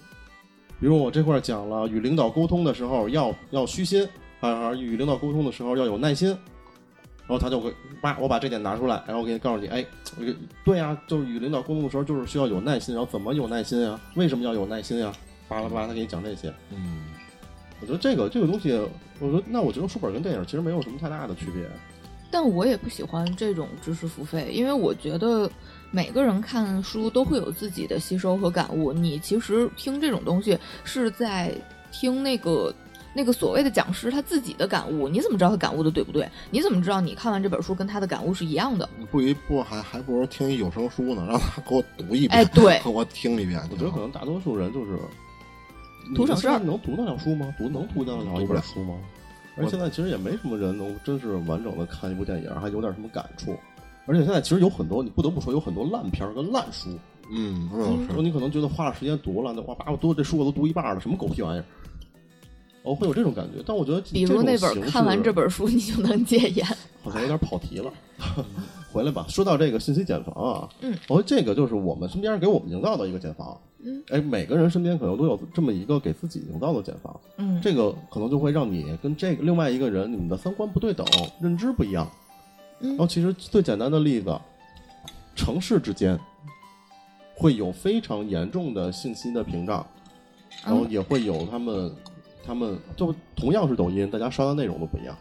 [0.78, 4.08] 比如我这块讲了，与领导沟通的时候要要虚心，
[4.38, 6.28] 啊，与领导沟通的时候要有耐心。
[6.28, 9.84] 然后他就会叭，我把这点拿出来，然后我给你告诉你，哎，
[10.64, 14.00] 对呀、就是与领导沟通的时候就是需要有耐心，然后怎么有耐心啊？
[14.14, 15.12] 为什么要有耐心啊？
[15.48, 16.48] 巴拉巴拉，他给你讲这些。
[16.70, 17.02] 嗯，
[17.80, 18.72] 我觉得这个这个东西，
[19.18, 21.64] 我说那我觉得书本跟电影其实没有什么太大的区别。
[22.32, 25.50] 但我也不喜欢这种知识付费，因为我觉得
[25.90, 28.92] 每个人看书都会有自己的吸收和感悟。
[28.92, 31.52] 你其实听这种东西是在
[31.90, 32.72] 听那个
[33.12, 36.28] 那个所谓的讲师他自己的感悟，你怎么知道他感悟的对不对？
[36.52, 38.88] 你怎么知道你看完这本书跟他的感悟是一样的？
[39.10, 43.60] 不一不还还不如听一有声书呢，让他给我读一遍，哎对 我听一遍。
[43.72, 44.96] 我觉得可能大多数人就是
[46.14, 47.54] 图省事儿能读得了书吗？
[47.58, 48.94] 读能读得了一本书吗？
[49.56, 53.54] 而且现在其实也没什么人能真是完整的看一部电影，还有点什么感触。
[54.06, 56.88] 而且现在其实有很多，你不得不说有很多烂片儿跟烂书。
[57.32, 61.64] 嗯，嗯是说你可能觉得花了时间读了，那哇把我读这书我都读一半了，什么狗屁玩意儿？
[62.82, 66.66] 哦会有这种感觉，但我觉得比如那本看完这本书你就能戒烟，
[67.02, 67.92] 好像有点跑题了。
[68.90, 81.06] 回来吧，说到这个信息茧房啊，嗯，我说这个就是我们身边给我们营造的一个茧房，嗯哎，每个人身边可能都有这么一个给自己营造的茧房，嗯，这个可能就会让你跟这个另外一个人，你们的三观不对等，
[81.40, 82.08] 认知不一样。
[82.80, 84.38] 嗯然后其实最简单的例子，
[85.34, 86.18] 城市之间
[87.34, 89.86] 会有非常严重的信息的屏障，
[90.64, 91.94] 然后嗯也会有他们，
[92.44, 95.16] 他们就同样是抖音，大家刷的内容都不一样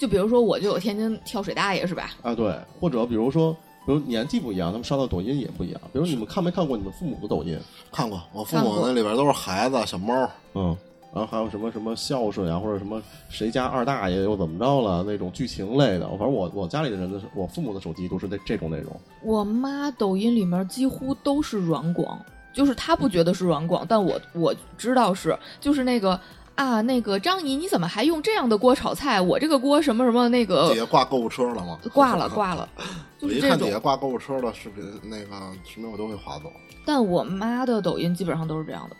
[0.00, 2.10] 就比如说我就有天津跳水大爷是吧？
[2.22, 2.34] 啊。
[2.34, 3.56] 对，或者比如说，
[3.88, 5.80] 比如年纪不一样，他们刷到抖音也不一样。
[5.90, 7.58] 比如你们看没看过你们父母的抖音？
[7.90, 10.76] 看过，我父母那里边都是孩子、小猫，嗯，
[11.14, 16.06] 然后还有什么什么孝顺啊，或者什么谁家二大爷又怎么着了那种剧情类的。
[16.06, 18.94] 反正我我家里的人的我父母的手机都是这这种内容。
[19.22, 22.20] 我妈抖音里面几乎都是软广，
[22.52, 26.20] 就是她不觉得是软广，但我我知道是，就是那个
[26.58, 29.20] 啊，那个张姨，你怎么还用这样的锅炒菜？
[29.20, 31.78] 我这个锅什么什么那个底下挂购物车了吗？
[31.94, 32.68] 挂 了挂了，
[33.16, 33.78] 就我是这种一看底下。
[33.78, 36.50] 挂购物车的视频，那个视频我都会划走。
[36.84, 38.96] 但我妈的抖音基本上都是这样的。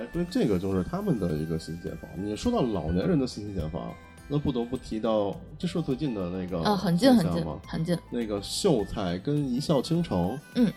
[0.00, 2.08] 哎，所以这个就是他们的一个信息茧房。
[2.16, 3.92] 你说到老年人的信息茧房，
[4.26, 7.98] 那不得不提到，这是最近的那个啊，很近很近很近。
[8.08, 10.72] 那个秀才跟一笑倾城，嗯，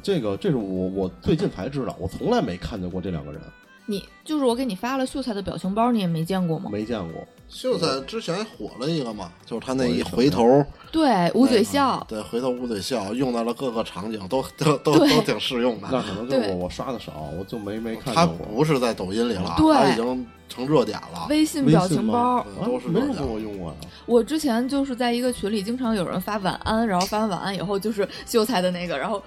[0.00, 3.40] 这个这是我我最近才知道，我从来没看见过这两个人，
[3.86, 6.70] 你就是我给你发了秀才的表情包，你也没见过吗？
[6.72, 7.22] 没见过。
[7.46, 12.04] 秀才之前火了一个嘛，就是他那一回头，对，捂嘴笑。
[12.08, 15.88] 对，回头捂嘴笑，用到了各个场景，都 都都都挺适用的。
[15.92, 18.26] 那可能就是我我刷的少，我就没没看他。
[18.26, 21.26] 不是在抖音里了，对他已经成热点了。
[21.28, 23.76] 微信表情包，啊都是没人给我用过呀。
[24.06, 29.22] 我之前就是在一个群里，经常有人发晚安，然后发完晚安以后就是秀才的那个，然后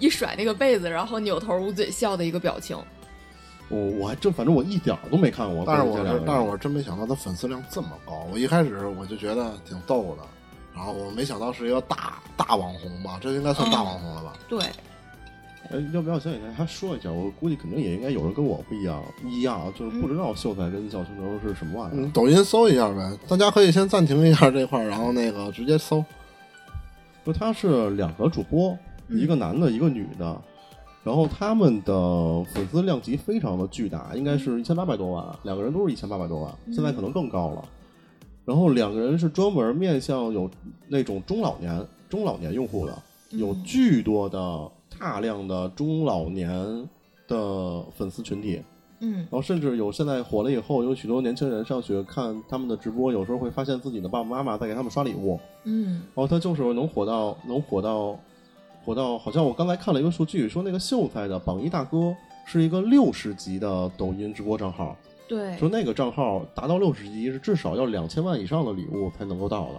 [0.00, 2.76] 一甩那个被子，然后扭头捂嘴笑的一个表情。
[3.70, 5.64] 我我还真反正我一点儿都没看过。
[5.66, 8.26] 但是我是但是我真没想到他粉丝量这么高。
[8.32, 10.24] 我一开始我就觉得挺逗的，
[10.74, 14.32] 然后我没想到是一个大大网红吧，这应该算大网红了吧？
[14.48, 14.60] 对，
[15.70, 17.10] 哎，要不要先给大家说一下？
[17.10, 22.04] 我估计肯定也应该有人跟我不一样，一样就是不知道秀才跟小青牛是什么玩意儿。
[22.04, 26.04] 嗯，抖音搜一下呗，大家可以先暂停一下这块儿，然后那个直接搜。
[27.22, 28.76] 不他是两个主播，
[29.10, 30.40] 一个男的，一个女的，
[31.02, 37.64] 然后他们的粉丝量级非常的巨大，应该是一千八百多万，两个人都是一千八百多万，现在可能更高了。
[38.44, 40.50] 然后两个人是专门面向有
[40.88, 46.88] 那种中老年中老年用户的，有巨多的大量的中老年
[47.28, 48.60] 的粉丝群体。
[49.02, 55.40] 嗯然后甚至有现在火了以后，有许多年轻人上学看他们的直播，有时候会发现自己的爸爸妈妈在给他们刷礼物。
[55.64, 58.18] 嗯然后他就是能火到能火到
[58.84, 62.14] 火到，好像我刚才看了一个数据，说那个秀才的榜一大哥
[62.44, 64.96] 是一个六十级的抖音直播账号，
[65.28, 69.74] 对，说那个账号达到六十级是至少要两千万以上的礼物才能够到的。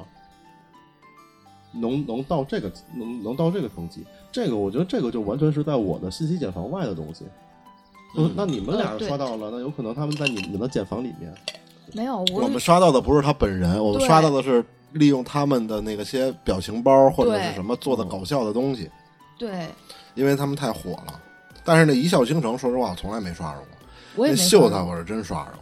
[1.74, 7.24] 能能到这个能能到这个层级，这个我觉得这个就完全是在我的信息茧房外的东西。
[8.18, 11.34] 嗯那你们俩刷到了，那有可能他们在你们的茧房里面。
[11.94, 18.90] 没有我们刷到的不是他本人，我们刷到的是利用他们的那个些表情包或者是什么做的搞笑的东西，
[19.38, 19.68] 对
[20.16, 21.20] 因为他们太火了。
[21.64, 23.68] 但是那一笑倾城，说实话，我从来没刷着过。
[24.16, 25.62] 我也秀才我是真刷着过。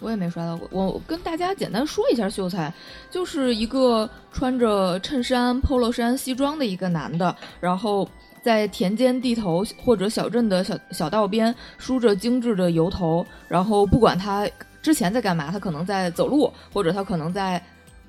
[0.00, 0.68] 我也没刷到过。
[0.70, 2.72] 我我跟大家简单说一下秀才，
[3.10, 8.08] 就是一个穿着衬衫、polo 衫、西装的一个男的，然后
[8.42, 14.48] 在田间地头或者小镇的小小道边梳着精致的油头，然后不管他
[14.80, 17.60] 之前在干嘛，他可能在走路，或者他可能在。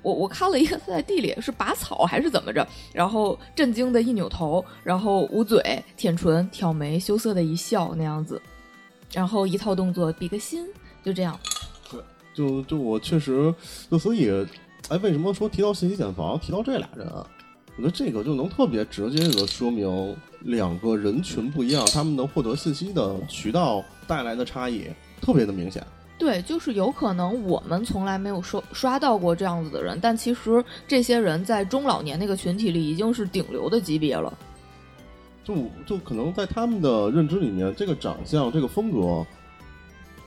[0.02, 8.40] 我我看了一个他在地里是拔草还是怎么着，然后震惊的一扭头，然后捂嘴、舔唇、挑眉、羞涩的一笑那样子，
[9.12, 10.66] 然后一套动作比个心，
[11.04, 11.38] 就这样。
[11.90, 12.00] 对
[12.34, 13.54] 就就我确实，
[13.90, 14.30] 就所以，
[14.88, 17.26] 哎，为什么说提到信息茧房，提到这俩人啊？
[17.76, 24.86] 我觉得这个就能特别直接的说明两个人群不一样，他们能获得信息的渠道带来的差异
[25.20, 25.86] 特别的明显。
[26.20, 34.30] 对，就是有可能我们从来没有刷刷到过这样子的人，但其实这些人在中老年那个群体里已经是顶流的级别了。
[35.42, 35.56] 就
[35.86, 39.26] 就可能在他们的认知里面，这个长相、这个风格，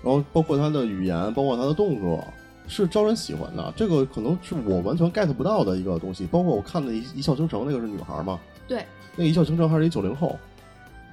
[0.03, 2.25] 然后包括他的语言，包括他的动作，
[2.67, 3.71] 是招人喜欢的。
[3.77, 6.25] 这个可能是我完全 get 不到的一个东西。
[6.25, 8.39] 包括我看的一《一笑倾城》，那个是女孩嘛？
[8.67, 8.83] 对
[9.15, 10.39] 那个《一笑倾城》还是一九零后，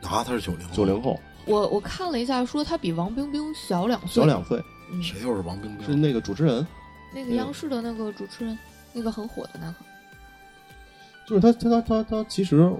[0.03, 5.94] 啊，他是九零九零后，我，我看了一下，说他比王冰冰小两岁，小两岁，嗯，谁又是王冰冰是？
[5.94, 6.66] 那个主持人。
[7.12, 8.57] 那个央视的那个主持人，
[8.92, 9.74] 那个很火的那个。
[11.26, 12.72] 就是他他他他他其实，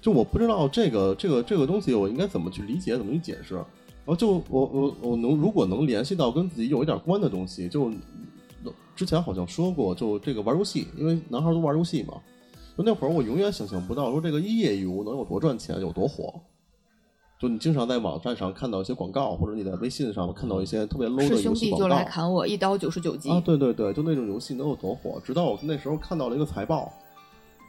[0.00, 3.54] 就我不知道这个这个这个东西我应该怎么去理解，怎么去解释。
[3.54, 3.64] 然
[4.06, 7.92] 后就我我我能如果能联系到跟自己有一点关的东西，就
[8.94, 12.14] 之前好像说过，就这个玩游戏，因为男孩都玩游戏嘛。
[12.76, 16.40] 就那会儿我永远想象不到说这个业余能有多赚钱，有多火。
[17.38, 23.28] 就你经常在网站上看到一些广告，或者你在微信上看到一些特别 low 的是游兄弟就来砍我，一刀九十九级。
[23.28, 25.20] 啊，对对对，就那种游戏能有多火？
[25.22, 26.90] 直到我那时候看到了一个财报，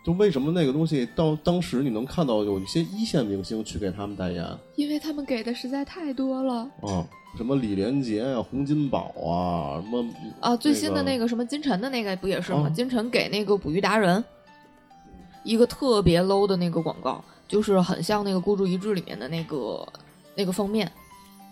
[0.05, 7.05] 就为什么那个东西到当时你能看到有一些一线明星去给他们代言啊，因为他们给的实在太多了啊
[7.37, 10.03] 什么李连杰啊、洪金宝啊，什么
[10.39, 10.55] 啊！
[10.55, 12.63] 最新的那个个什么金晨的那个不也是吗？
[12.65, 14.23] 哦金晨给那个捕鱼达人
[15.43, 19.87] 一个特别 low 的那个广告，就是很像那个《孤注一掷》里面的那个
[20.35, 20.91] 那个封面。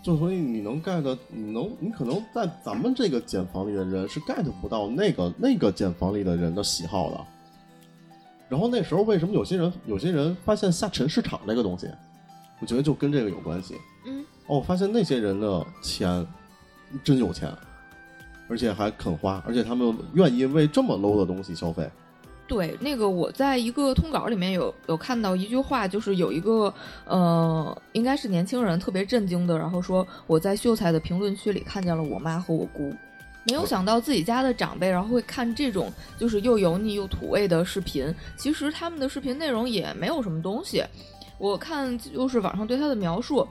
[0.02, 7.20] 就所以你能 get，你能你可能在咱们这个茧房里的人是 get 不到那个那个茧房里的人的喜好的。
[8.48, 11.88] 然后那时候为什么有些人有些人发现下沉市场这个东西，
[12.60, 13.74] 我觉得就跟这个有关系。
[14.06, 16.24] 嗯，哦，我发现那些人的钱
[17.02, 17.52] 真有钱，
[18.48, 21.90] 而且还肯花，而且他们愿意为这么 low 的东西消费。
[22.48, 26.72] 对，那个我在一个通稿里面有有看到一句话，就是有一个
[27.04, 32.94] 呃，应该是年轻人特别震惊的，然后说我在秀才的评论区里看见了我妈和我姑，
[33.44, 38.14] 没有想到自己家的长辈然后会看这种就是又油腻又土味的视频。
[38.36, 40.84] 其实他们的视频内容也没有什么东西，
[41.38, 43.46] 我看就是网上对他的描述。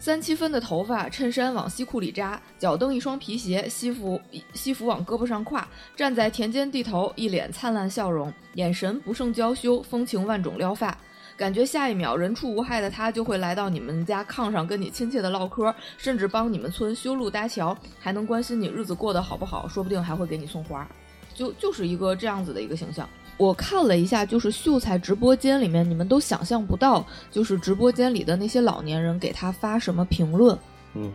[0.00, 4.20] 三七分的头发，衬衫往西裤里扎，脚蹬一双皮鞋，西服
[4.54, 5.64] 西服往胳膊上挎，
[5.96, 10.96] 站在田间地头，一脸灿烂笑容，眼神不胜娇羞，风情万种撩发。
[11.36, 20.88] 感觉下一秒人畜无害的他就会来到你们家炕上跟你亲切的唠嗑，甚至帮你们村修路搭桥，还能关心你日子过得好不好，说不定还会给你送花。
[21.34, 23.08] 就就是一个这样子的一个形象。
[23.38, 30.58] 我看了一下，就是秀才直播间里面，你们都想象不到，就是直播间里的那些老年人给他发什么评论。
[30.94, 31.12] 嗯，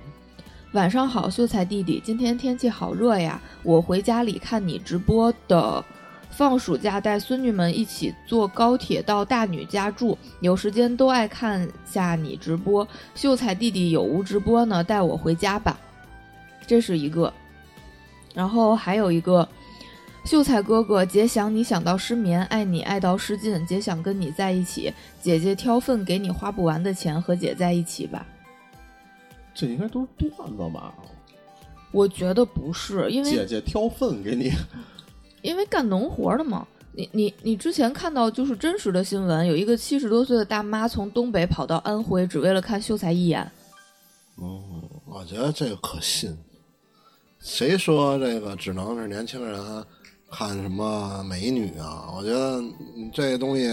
[0.72, 3.42] 晚上好，秀才弟弟，今天天气好热呀！
[3.62, 5.84] 我回家里看你直播的，
[6.32, 12.88] 放暑假带孙女们一起坐高铁到大女家住，有时间都爱看下你直播。
[13.16, 14.82] 秀才弟弟有无直播呢？
[14.82, 15.78] 带我回家吧。
[16.66, 17.34] 这是一个，
[18.34, 19.46] 然后还有一个。
[20.26, 28.26] 秀才哥哥，姐想你想到失眠，爱你爱到失禁，姐想跟你在一起，姐姐挑粪给你花不完的钱和姐在一起吧。
[29.54, 30.94] 这应该都是段子吧？
[31.92, 34.52] 我觉得不是，因为姐姐挑粪给你，
[35.44, 36.66] 因为干农活的嘛。
[36.96, 43.42] 你你你之前看到就是真实的新闻，有一个七十多岁的大妈从东北跑到安徽，只为了看秀才一眼。
[44.36, 44.62] 哦，
[45.06, 46.36] 我觉得这个可信。
[47.40, 49.60] 谁说这个只能是年轻人
[50.34, 52.10] 看什么美女啊？
[52.18, 53.68] 我觉得嗯这些东西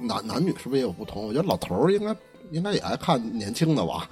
[0.00, 1.26] 男男女是不是也有不同？
[1.28, 2.16] 我觉得老头儿应该
[2.50, 4.08] 应该也爱看年轻的吧。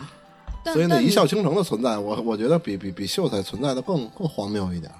[0.72, 4.90] 所以那一笑倾城的存在，我我觉得比比比秀才存在的更更荒谬一点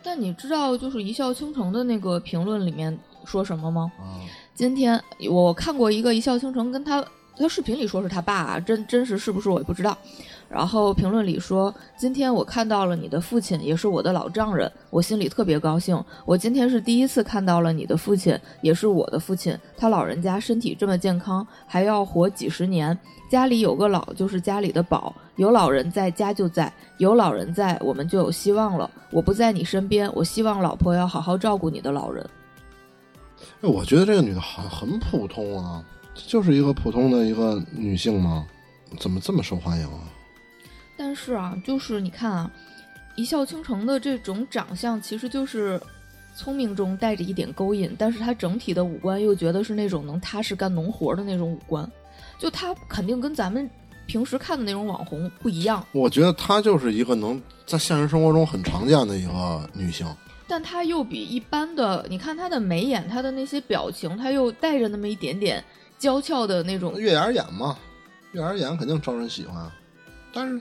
[0.00, 3.90] 但你知道就是一笑倾城的那个评论里面说什么吗？
[3.98, 4.22] 啊。
[4.54, 7.04] 今天我看过一个一笑倾城跟他
[7.36, 9.96] 他视频里说是他爸、啊，真真实是不是我也不知道。
[10.48, 16.02] 然后评论里说，今天我看到了你的父亲，也是我的老丈人，我心里特别高兴。
[16.24, 19.56] 我今天是第一次看到了你的父亲，也是我的父亲。
[19.76, 22.98] 他老人家身体这么健康，还要活几十年。
[23.30, 28.90] 家里有个老就是家里的宝，有老人在家就在，有老人在我们就有希望了。
[29.10, 32.26] 我不在你身边，我希望老婆要好好照顾你的老人。
[33.60, 35.84] 哎，我觉得这个女的很很普通啊，
[36.14, 38.46] 就是一个普通的一个女性吗，
[38.98, 40.00] 怎么这么受欢迎啊？
[40.98, 42.50] 但是啊，就是你看啊，
[43.14, 45.80] 一笑倾城的这种长相，其实就是
[46.34, 51.90] 聪明中带着一点勾引，但是他整体的五官又觉得是那种能踏实干农活的那种五官，
[52.38, 53.70] 就他肯定跟咱们
[54.06, 60.06] 平时看的那种网红不一样，我觉得她就是一个能在现实生活中很常见的一个女性。
[60.46, 65.62] 但她又比一般的，你看她的眉眼，她的那些表情，她又带着那么一点点
[65.98, 67.76] 娇俏的那种月牙眼嘛，
[68.32, 69.70] 月牙眼肯定招人喜欢，
[70.32, 70.60] 但是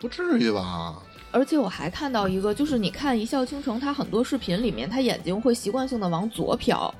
[0.00, 0.96] 不至于吧？
[1.32, 6.90] 而且我还看到一个，就是你看《一笑倾城》，他很多视频里面，他眼睛会习惯性的往左瞟，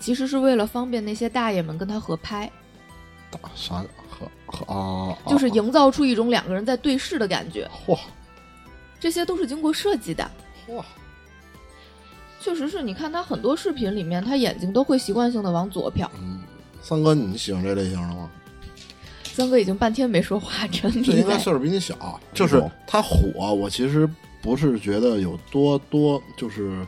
[0.00, 2.50] 其实是为了方便那些大爷们跟他合拍，
[3.30, 5.16] 大啥和和啊？
[5.24, 7.68] 啊就是营造出一种两个人在对视的感觉。
[7.86, 7.98] 嚯
[8.98, 10.28] 这些都是经过设计的，
[10.66, 10.82] 嚯，
[12.40, 16.08] 确实是你看他很多视频里面，他眼睛都会习惯性的往左瞟。
[16.18, 16.40] 嗯，
[16.82, 18.28] 三哥你喜欢这类型的吗？
[19.36, 21.18] 三哥已经半天没说话，真这厉害。
[21.18, 24.08] 应该岁数比你小，就是他火，我其实
[24.40, 26.86] 不是觉得有多多就是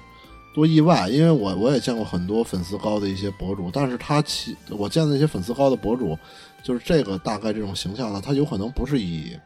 [0.54, 6.16] 多意外，因为我我也见过很多粉丝高的一些博主，但是他其我见的那些粉丝高的博主，
[6.62, 9.36] 就是这个大概这种形象呢，他有可能不是以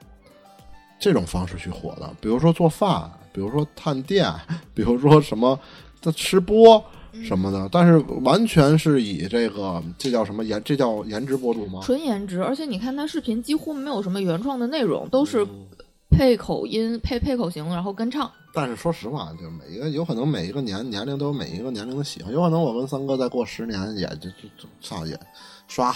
[1.00, 4.32] 这种方式去火的，比如说做饭，比如说探店，
[4.72, 5.58] 比如说什么
[6.00, 6.82] 他吃播，
[7.24, 11.80] 什么的，但是完全是以这个这叫什么颜这叫颜值博主吗？
[11.82, 15.46] 纯颜值，而且你看他视频几乎没有什么原创的内容，都是
[16.10, 18.30] 配口音、配配口型，然后跟唱。
[18.54, 25.18] 但是说实话，就每一个有可能每一个年年龄都有每一个年龄的喜欢，有可能我跟三哥再过十年也就就就操也
[25.68, 25.94] 刷，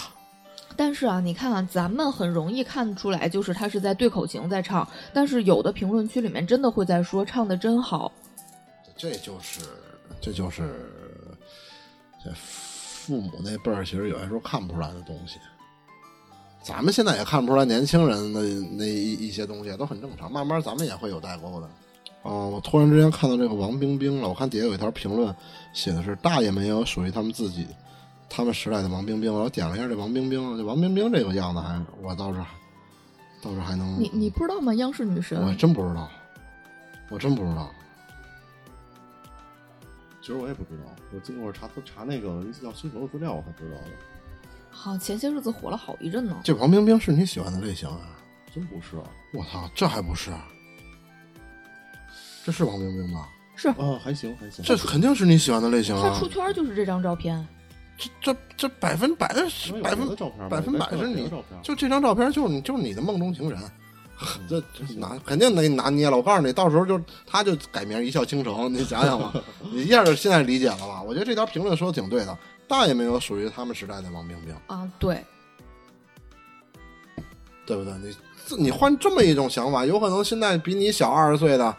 [0.75, 8.11] 但是啊，你看啊，咱们很容易看出来，就是他是在对口型在唱，但是有的评论区里面真的会在说唱的真好。
[8.97, 9.61] 这就是
[10.19, 10.95] 这就是这
[12.35, 15.39] 父母那辈儿，其实有些时候看不出来的东西。
[16.62, 18.43] 咱们现在也看不出来年轻人的
[18.77, 21.68] 那一一些东西都很正常，慢慢咱们也会有代沟的。
[22.22, 25.33] 哦，我突然之间看到这个王冰冰了，我看底下有一条评论，
[25.72, 27.68] 写的是“大爷们也有属于他们自己、
[28.29, 29.31] 他们时代的王冰冰”。
[29.33, 32.41] 我点了一下这王冰冰，这王冰冰这个样子还我倒是
[33.41, 34.74] 倒是还能，你你不知道吗？
[34.74, 36.11] 央视女神我真不知道，
[37.11, 37.70] 我真不知道。
[40.27, 43.85] 其实我也不知道，我经过查查那个一叫新闻的资料，我才知道的。
[44.70, 46.41] 好，前些日子火了好一阵呢。
[46.43, 48.18] 这王冰冰是你喜欢的类型啊？
[48.53, 48.97] 真不是
[49.33, 50.33] 我操，这还不是？
[52.45, 53.29] 这是王冰冰吧？
[53.55, 54.64] 是啊，还行还行。
[54.64, 56.27] 这肯定是你喜欢的类型啊他出！
[56.27, 57.47] 圈就是这张照片，
[57.97, 63.61] 这这这百分百的有百分的照片百分百是你的照片，就这张照片就是你就是你的梦中情人，
[64.49, 66.17] 这 这拿肯定得拿捏了。
[66.17, 69.33] 我告诉你，到时候就他就改名一笑倾城，你想想吧，
[69.73, 71.03] 你一下就现在理解了吧？
[71.03, 75.23] 我觉得这条评论说的挺对的，大爷没有属于他们时代的王冰冰，啊，对，
[77.67, 77.93] 对不对？
[78.03, 78.14] 你
[78.47, 81.77] 自你换这么一种想法，有可能现在比你小二十岁的，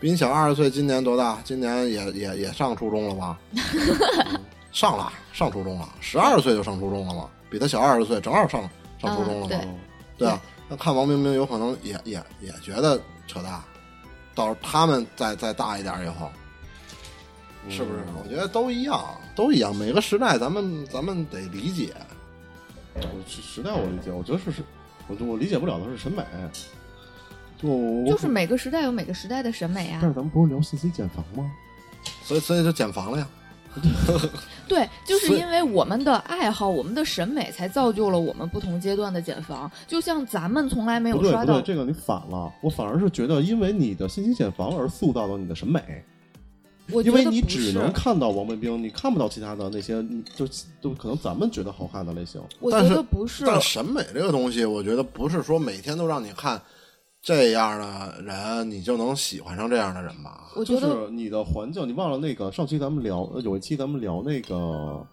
[0.00, 1.38] 比你小二十岁，今年多大？
[1.44, 3.38] 今年也也也上初中了吧？
[4.72, 8.68] 上了，上初中了，十二岁就上初中了嘛，比他小二十岁，正好上
[9.00, 9.48] 上初中了嘛。
[9.48, 9.74] 嗯对哦
[10.16, 13.62] 对啊，那看王冰冰有可能也也也觉得扯淡，
[14.34, 16.30] 到时候他们再再大一点以后，
[17.68, 18.04] 是不是？
[18.22, 19.02] 我觉得都一样，
[19.34, 19.74] 都一样。
[19.74, 21.94] 每个时代咱们咱们得理解。
[22.94, 24.62] 我时时代我理解，我觉得是是，
[25.08, 26.24] 我我理解不了的是审美。
[27.56, 27.68] 就
[28.06, 30.10] 就是每个时代有每个时代的审美啊但。
[30.10, 31.50] 是咱们不是聊信息茧房吗？
[32.22, 33.28] 所以所以就减房了呀。
[34.68, 39.70] 对，就是因为我们的爱好、我们的审美，才造就了我们不同阶段的减房。
[39.86, 42.52] 就像咱们从来没有刷到不对不对，，这个你反了。
[42.60, 45.82] 我反而是觉得，因为你的信息减房而塑造了你的审美，
[46.90, 50.46] 我觉因为你只能看到王文斌，你看不到其他的那些，你就
[50.80, 52.40] 就可能咱们觉得好看的类型。
[52.60, 56.60] 我觉得不是，但审美这个东西，我觉得不是说每天都让你看
[57.24, 60.42] 这样的人，你就能喜欢上这样的人吧？
[60.54, 65.06] 就我觉得是你的环境，你忘了那个上期咱们聊，呃有一期咱们聊那个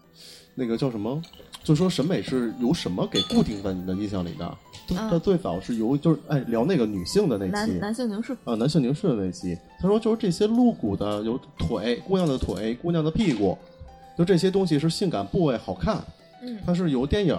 [0.54, 1.22] 那个叫什么？
[1.64, 4.58] 就说审美是由什么给固定在你的印象里的？
[4.88, 13.56] 它它最早是由就是哎聊那个女性的那期男男性凝视，啊，男性凝视的那期，他说就是这些露骨的，有腿，姑娘的腿，姑娘的屁股，
[14.18, 16.04] 就这些东西是性感部位好看，
[16.42, 17.38] 嗯它是由电影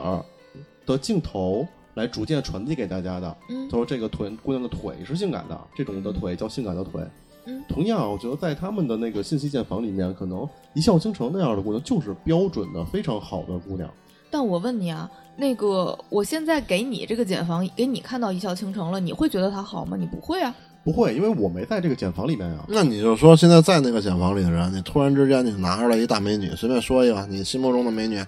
[0.86, 3.38] 的镜头来逐渐传递给大家的。
[3.50, 7.02] 嗯他说这个腿姑娘的腿是性感的，这种的腿叫性感的腿。
[7.46, 13.90] 嗯同样，我觉得在他们的那个信息茧房里面，可能一笑倾城那样的姑娘就是标准的非常好的姑娘。
[14.32, 19.96] 但我问你啊，那个我现在给你这个茧房，给你看到一笑倾城了，你会觉得她好吗？
[19.96, 20.56] 你不会啊。
[20.86, 22.66] 不会，因为我没在这个茧房里面呀。
[22.68, 28.22] 那你就说，现在在那个茧房里的人，你突然之间你拿出来一大美女，随便说一个你心目中的美女，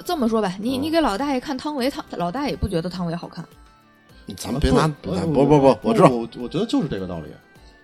[0.00, 3.44] 这这么说吧，你嗯你给老大爷看汤唯，汤老大爷不觉得汤唯好看。
[4.36, 7.26] 咱们别拿，不不不不，我知道，我我觉得就是这个道理，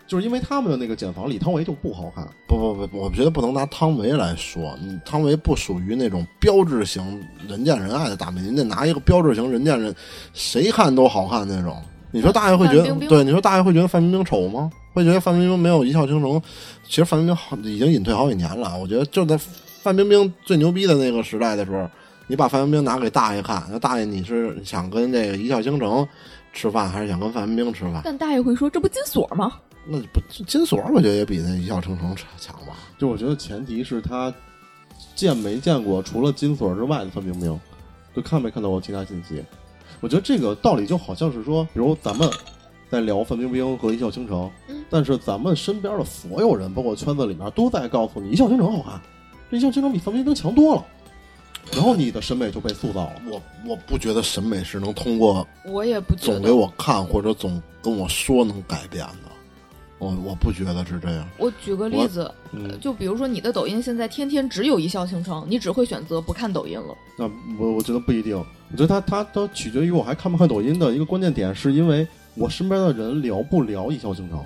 [0.06, 2.24] 就是因为他们的那个茧房李汤唯就不好看。
[2.46, 9.92] 不不不，我觉得不能拿汤唯来说，你汤唯不属于那种标志型人见人爱的大美女，你得拿一个标志型人见人
[10.32, 11.76] 谁看都好看那种。
[12.12, 13.24] 你说大爷会觉得冰冰对？
[13.24, 14.70] 你说大爷会觉得范冰冰丑吗？
[14.94, 16.40] 会觉得范冰冰没有一笑倾城？
[16.84, 18.78] 其实范冰冰好已经隐退好几年了。
[18.78, 19.36] 我觉得就在
[19.82, 21.90] 范冰冰最牛逼的那个时代的时候，
[22.28, 26.06] 你把范冰冰拿给大爷看，那大爷你是想跟这个一笑倾城
[26.52, 28.02] 吃饭，还是想跟范冰冰吃饭？
[28.04, 29.52] 但大爷会说这不金锁吗？
[29.86, 32.74] 那不金锁，我觉得也比那一笑倾城强吧。
[32.98, 34.34] 就我觉得前提是他
[35.14, 37.60] 见没见过除了金锁之外的范冰冰，
[38.14, 39.44] 就看没看到过其他信息。
[40.00, 42.28] 我觉得这个道理就好像是说，比如咱们
[42.90, 49.00] 在聊范冰冰和一笑倾城，嗯但是咱们身边的所有人，包括圈子里面，都在告诉你一笑倾城好看，
[49.48, 50.84] 这一笑倾城比范冰冰强多了。
[51.72, 53.22] 然后你的审美就被塑造了。
[53.28, 56.50] 我我不觉得审美是能通过我也不觉总给。
[56.50, 59.30] 我看或者总跟我说能改变的，
[59.98, 61.28] 我我不觉得是这样。
[61.38, 66.94] 我举个例子，嗯，就比如说你的抖音现在天天只有一笑倾城，你只会选择不看抖音了。
[67.18, 67.24] 那
[67.58, 74.42] 我我觉得不一定，我觉得它它它取决于我还看不看抖音的一个关键点，是因为我身边的人聊不聊一笑倾城。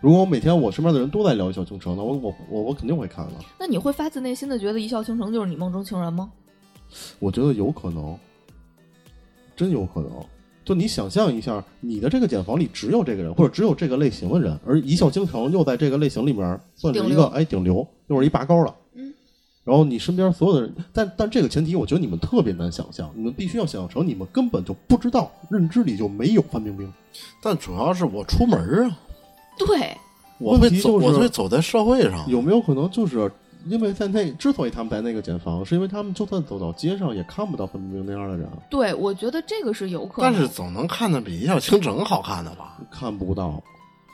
[0.00, 3.32] 如果我每天我身边的人都在聊《一笑倾城》，那我我我我肯定会看的。
[3.58, 6.30] 那你会发自内心的觉得一笑倾城就是你梦中情人吗？
[7.18, 8.18] 我觉得有可能，
[9.54, 10.10] 真有可能。
[10.64, 18.74] 就你想象一下，你的这个茧房里只有这个人，或者只有这个类型的人，而一笑倾城又在这个类型里面算是一个哎顶流，又是一拔高了。
[18.94, 19.12] 嗯。
[19.64, 26.90] 然后你身边所有的人，但但这个前提，我觉得你们特别难想象，你们必须要想象成你们根本就不知道，认知里就没有范冰冰。
[27.42, 28.98] 但主要是我出门啊，
[29.66, 29.96] 对，
[30.38, 32.28] 我会走，问题就是我会走在社会上。
[32.28, 33.30] 有没有可能就是
[33.66, 40.32] 因为在那，之所以他们在那个茧房，是因为他们就算走到街上也看不到范冰冰那样的人，对，我觉得这个是有可能。
[40.32, 42.78] 但是总能看的比一笑倾城好看的吧？
[42.90, 43.62] 看不到，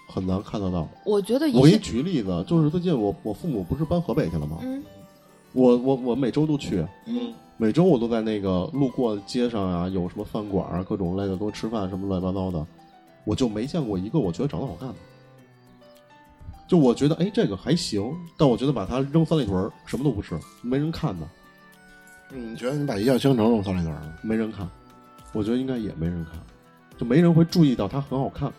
[0.08, 0.88] 很难看得到。
[1.04, 4.58] 我觉得我给你笑，举例子，就是最近我我父母不是搬河北去了吗？
[4.62, 4.82] 嗯
[5.52, 12.66] 我我我每周都去，嗯，每周我都在那个路过街上啊，有什么饭馆啊，各种类的都吃饭什么乱七八糟的，
[13.24, 14.94] 我就没见过一个我觉得长得好看的。
[16.68, 18.02] 就我觉得哎这个还行，
[18.36, 21.28] 但我觉得把它扔三里屯儿什么都不是，没人看的，
[22.30, 24.18] 你觉得你把一笑倾城扔三里屯了？
[24.22, 24.68] 没人看，
[25.32, 26.34] 我觉得应该也没人看，
[26.98, 28.52] 就没人会注意到它很好看，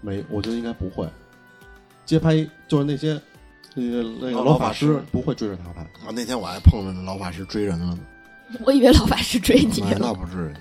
[0.00, 1.08] 没，我觉得应该不会。
[2.04, 2.36] 街拍
[2.68, 3.20] 就是那些
[3.74, 7.98] 那个那个老老法师不会追着他拍，啊，那天我还碰着老法师追人了呢，
[8.66, 10.12] 我以为老法师追你了那。
[10.12, 10.54] 不至于。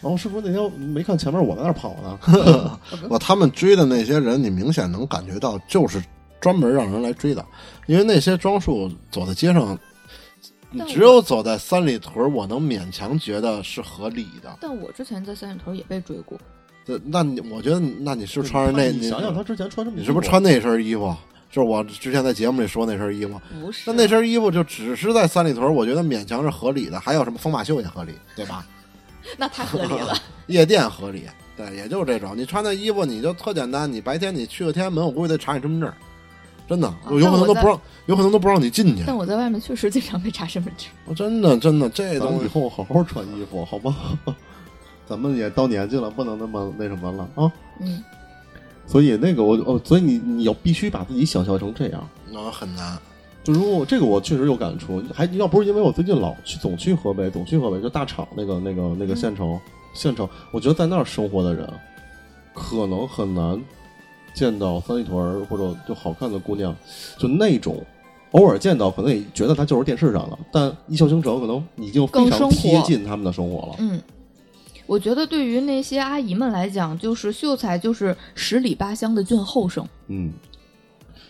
[0.00, 2.78] 然后是不是那天没看前面我在那儿跑呢，
[3.10, 6.02] 我他们追的那些人，你明显能感觉到就是
[6.40, 7.44] 专门让人来追的，
[7.86, 9.78] 因为那些装束走在街上，
[10.70, 14.58] 你只有走在三里屯，我能勉强觉得是合理的。
[14.60, 16.38] 但我之前在三里屯也被追过，
[16.84, 18.90] 这那你我觉得，那你是不是穿着那？
[18.90, 19.98] 你想想他之前穿什么？
[19.98, 21.14] 你是不是穿那身衣服？
[21.50, 23.84] 就是我之前在节目里说那身衣服，不是？
[23.86, 26.98] 那那身衣服就只是在三里屯，我觉得勉强是合理的。
[26.98, 28.66] 还有什么疯马秀也合理，对吧？
[29.36, 30.14] 那太合理了。
[30.48, 31.24] 夜店合理，
[31.56, 32.34] 对，也就是这种。
[32.36, 33.90] 你穿的衣服，你就特简单。
[33.90, 35.92] 你白天你去个天安门，我估计得查你身份证，
[36.68, 39.04] 真的，有可能都不让，有可能都不让你进去。
[39.06, 40.88] 但我在外面确实经常被查身份证。
[41.06, 43.96] 我真的真的这咱们以，后好好穿衣服，好吗？
[45.06, 47.52] 咱们也到年纪了，不能那么那什么了啊！
[47.80, 48.02] 嗯，
[48.86, 52.08] 所以那个我哦，所以你你要必须把自己想象成这样。
[52.30, 52.98] 那很难。
[53.44, 59.60] 就如果这个我确实有感触，还要不是因为我最近老去总去河北，总去河北就大厂那个那个那个县城、
[59.94, 61.68] 县城，我觉得在那儿生活的人，
[62.52, 63.62] 可能很难
[64.34, 66.74] 见到三里屯儿或者就好看的姑娘，
[67.18, 67.80] 就那种。
[68.32, 73.76] 偶尔见到，可能也觉得她就是电视上的，但一笑倾城可能已经非常贴近他们的生活了。
[73.78, 74.02] 嗯，
[74.86, 79.86] 我觉得对于那些阿姨们来讲，就是秀才就是十里八乡的俊后生。
[80.08, 80.32] 嗯，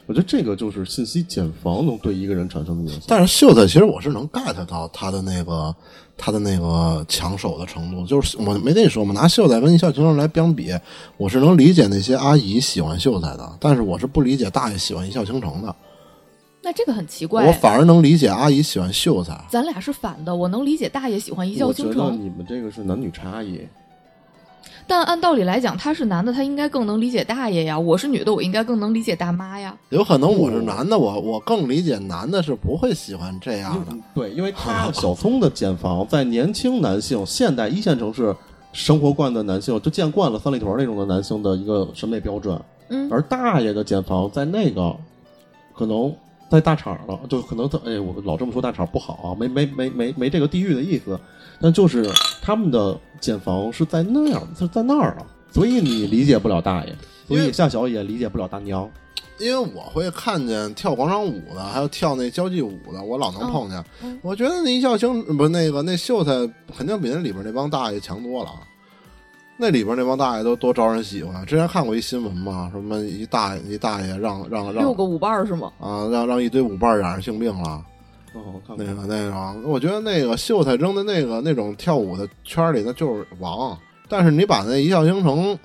[0.07, 3.01] 我觉得这个就是信息茧房能对一个人产生的影响。
[3.09, 5.75] 但是秀才其实我是能 get 到他的那个
[6.17, 10.73] 他的那个抢手的程度，就是我没跟你说嘛，拿秀才跟一笑倾城来相比，
[11.17, 15.75] 我是能理解那些阿姨喜欢秀才的，但是我是不理解大爷喜欢一笑倾城的，
[16.63, 17.47] 那这个很奇怪。
[17.47, 19.39] 我反而能理解阿姨喜欢秀才。
[19.51, 23.61] 咱俩是反的，我能理解大爷喜欢一笑我觉得倾城，你们这个是男女差异。
[24.87, 29.75] 但按道理来讲，他是男的，他应该更能理解大爷呀；我是女的，我应该更能理解大妈呀。
[29.89, 33.97] 有可能我是男的，我我更理解男的是不会喜欢这样的。
[34.15, 38.35] 对，因为他小聪的茧房在年轻男性、现代一线城市
[38.73, 42.61] 生活惯的男性，就见惯了三里屯那种的男性的一个审美标准。
[42.89, 44.95] 嗯，而大爷的茧房在那个
[45.75, 46.15] 可能
[46.55, 51.19] 在大厂了，就可能他哎，我老这么说大厂不好啊，没没没没没这个地域的意思，
[51.61, 52.09] 但就是
[52.41, 56.95] 他们的茧房是在那样，是在那儿了，所以你理解不了大爷，
[57.27, 58.89] 所以夏小也理解不了大娘。
[59.41, 63.85] 因为我会看见跳广场舞的，还有跳那交际舞的，我老能碰见。
[64.05, 66.31] 嗯我觉得那一笑倾不是那个那秀才，
[66.77, 68.51] 肯定比那里边那帮大爷强多了。
[69.57, 71.45] 那里边那帮大爷都多招人喜欢。
[71.47, 75.73] 之前看过一新闻嘛，什么一大爷一大爷让让让六个舞伴是吗？
[75.79, 77.85] 啊让让一堆舞伴染上性病了。
[78.33, 83.79] 哦，我看那，个那个，我觉得那个秀才扔的那个那种跳舞的圈里，那就是王。
[84.09, 85.57] 但是你把那一笑倾城，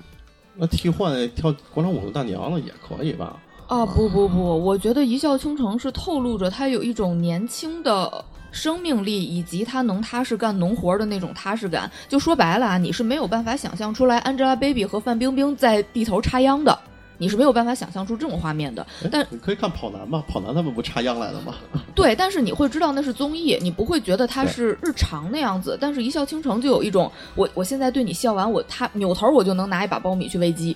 [0.55, 3.37] 那替换跳广场舞的大娘了也可以吧？
[3.65, 11.89] 啊，不不不，我觉得一笑倾城是透露着他有一种年轻的生命力，以及他能踏实干农活的那种踏实感。
[12.07, 16.77] 就说白了啊，你是没有办法想象出来 Angelababy 和范冰冰在地头插秧的，
[17.17, 18.85] 你是没有办法想象出这种画面的。
[19.03, 21.55] 哎但你可以看跑男嘛，跑男他们不插秧来了吗？
[21.93, 25.77] 对，但是你会知道那是综艺，你不会觉得它是日常那样子。
[25.79, 30.75] 但是一笑倾城就有一种，我我现在对你笑完，我他扭头我就能拿一把苞米去喂鸡，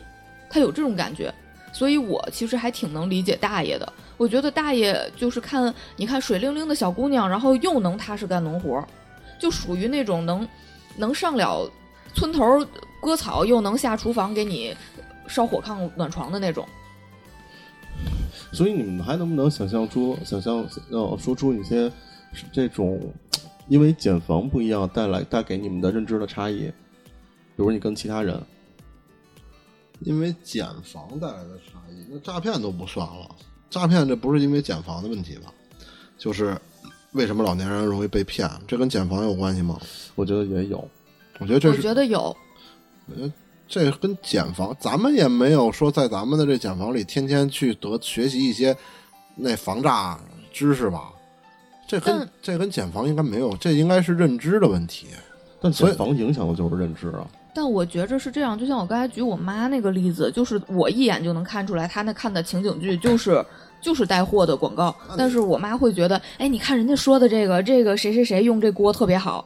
[0.50, 1.34] 他有这种感觉。
[1.74, 3.94] 所以我其实还挺能理解大爷的。
[4.16, 8.82] 我觉得大爷就是看，你看水灵灵的小姑娘，然后又能踏实干农活，
[9.40, 10.48] 就属于那种能
[10.96, 11.70] 能上了
[12.14, 12.66] 村头
[13.02, 14.74] 割草，又能下厨房给你
[15.28, 16.66] 烧火炕暖床的那种。
[18.52, 21.92] 所以你们还能不能想象出、想象呃说出一些
[22.52, 23.02] 这种
[23.68, 26.72] 因为减房不一样带来带给你们的认知的差异？
[27.56, 28.40] 比如你跟其他人，
[30.04, 33.30] 因为减房带来的差异，那诈骗都不算了。
[33.70, 35.54] 诈骗这不是因为减房的问题吧？
[36.18, 36.58] 就是
[37.14, 38.50] 为什么老年人容易被骗？
[38.68, 39.80] 这跟减房有关系吗？
[40.16, 40.78] 我觉得也有。
[41.40, 42.34] 我我觉得这是觉得有，
[43.68, 48.74] 这跟减房，咱们也没有说在咱们的这减房里天天去得学习一些
[49.36, 50.18] 那防诈
[50.54, 51.12] 知识吧？
[51.86, 55.08] 这跟这跟减房应该没有，这应该是认知的问题。
[55.60, 57.28] 但所以减房影响的就是认知啊。
[57.54, 63.46] 但我觉着是这样，就像我刚才举我妈那个例子，就是我一眼就能看出来，她那看的情景剧就是
[63.80, 69.46] 就是带货的广告，但是我妈会觉得，哎，你看人家说的这个这个谁谁谁用这锅特别好，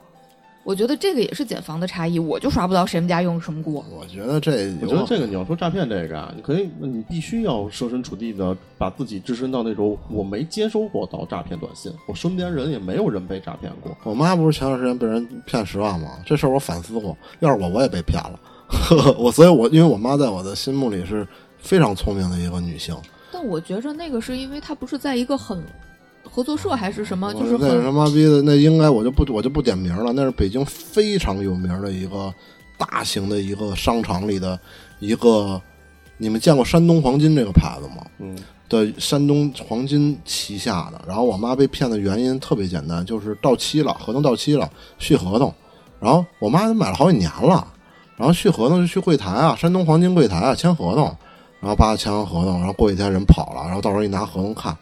[0.68, 3.86] 我觉得这个也是检房的差异，我就刷不到谁们家用什么锅。
[3.90, 13.96] 我觉得这我觉得这个你要说诈骗这个啊，你可以，你必须要设身处地的把自己置身到那种我没接收过到诈骗短信，我身边人也没有人被诈骗过。
[14.04, 16.20] 我妈不是前段时间被人骗十万吗？
[16.26, 18.38] 这事儿我反思过，要是我我也被骗了。
[19.18, 21.26] 我所以我，因为我妈在我的心目里是
[21.60, 22.94] 非常聪明的一个女性，
[23.32, 25.64] 但我觉着那个是因为她不是在一个很
[26.38, 32.32] 合作社还是什么，就是那很他妈逼的，那应该我就不我就不点名了，那是北京非常有名的一个
[32.78, 34.60] 大型的一个商场里的
[35.00, 35.60] 一个，
[36.20, 38.06] 你们见过山东黄金这个牌子吗？
[38.20, 38.38] 嗯，
[38.70, 44.70] 的山东黄金旗下的，然后我妈被骗的原因特别简单，就是到期了，合同到期了，
[45.00, 45.52] 续合同，
[46.00, 47.68] 然后我妈买了好几年了，
[48.16, 51.06] 然后续合同就去柜台啊，山东黄金柜台啊签合同，
[51.60, 54.78] 然后叭签完合同，然后过几天人跑了，然后到时候一拿合同看，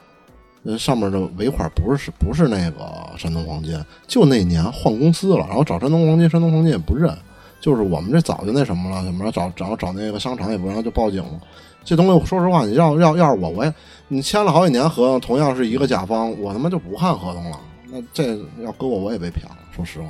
[0.65, 2.81] 人上面的尾款不是不是那个
[3.17, 7.15] 山东黄金，就那年换公司了，然后找山东黄金，山东黄金也不认，
[7.61, 11.39] 就是我们这早就那什么了，怎么着找找找那个商场也不让就报警了。
[11.83, 13.71] 这东西说实话，你要要要是我，我也
[14.07, 17.59] 你签了好几年合同，同样是一个甲方，我他妈就不看合同了。
[17.91, 19.55] 那这要搁我，我也被骗了。
[19.71, 20.07] 说实话，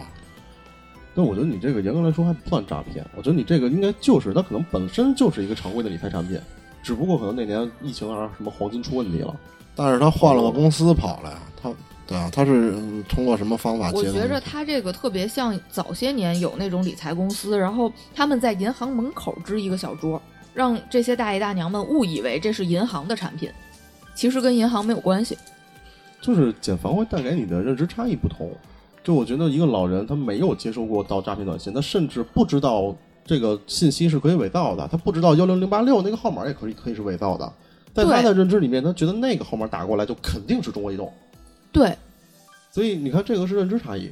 [1.13, 6.39] 但我觉得你这个严格来说还不算诈骗，我觉得你这个应该就是它可能本身就是一个常规的理财产品，
[6.81, 9.35] 只不过可能那年疫情啊什么黄金出问题了。
[9.75, 11.69] 但是他换了个公司跑了呀，他
[12.07, 13.91] 对啊，他是嗯通过什么方法？
[13.93, 20.21] 我觉着他这个特别像早些年有那种理财公司，然后他们在银行门口支一个小桌，
[20.53, 23.49] 让这些大爷大娘们误以为这是银行的产品，
[24.13, 25.37] 其实跟银行没有关系。
[26.21, 28.49] 就是减房会带给你的认知差异不同。
[29.03, 32.95] 就我觉得一个老人他没有接收过到诈骗短信，他甚至不知道
[33.25, 37.51] 这个信息是可以伪造的，他不知道幺零零八六那个号码也可以可以是伪造的。
[37.95, 41.11] 在他的认知里面，他觉得那个号码打过来就肯定是中国移动，
[41.71, 41.97] 对，
[42.71, 44.11] 所以你看这个是认知差异。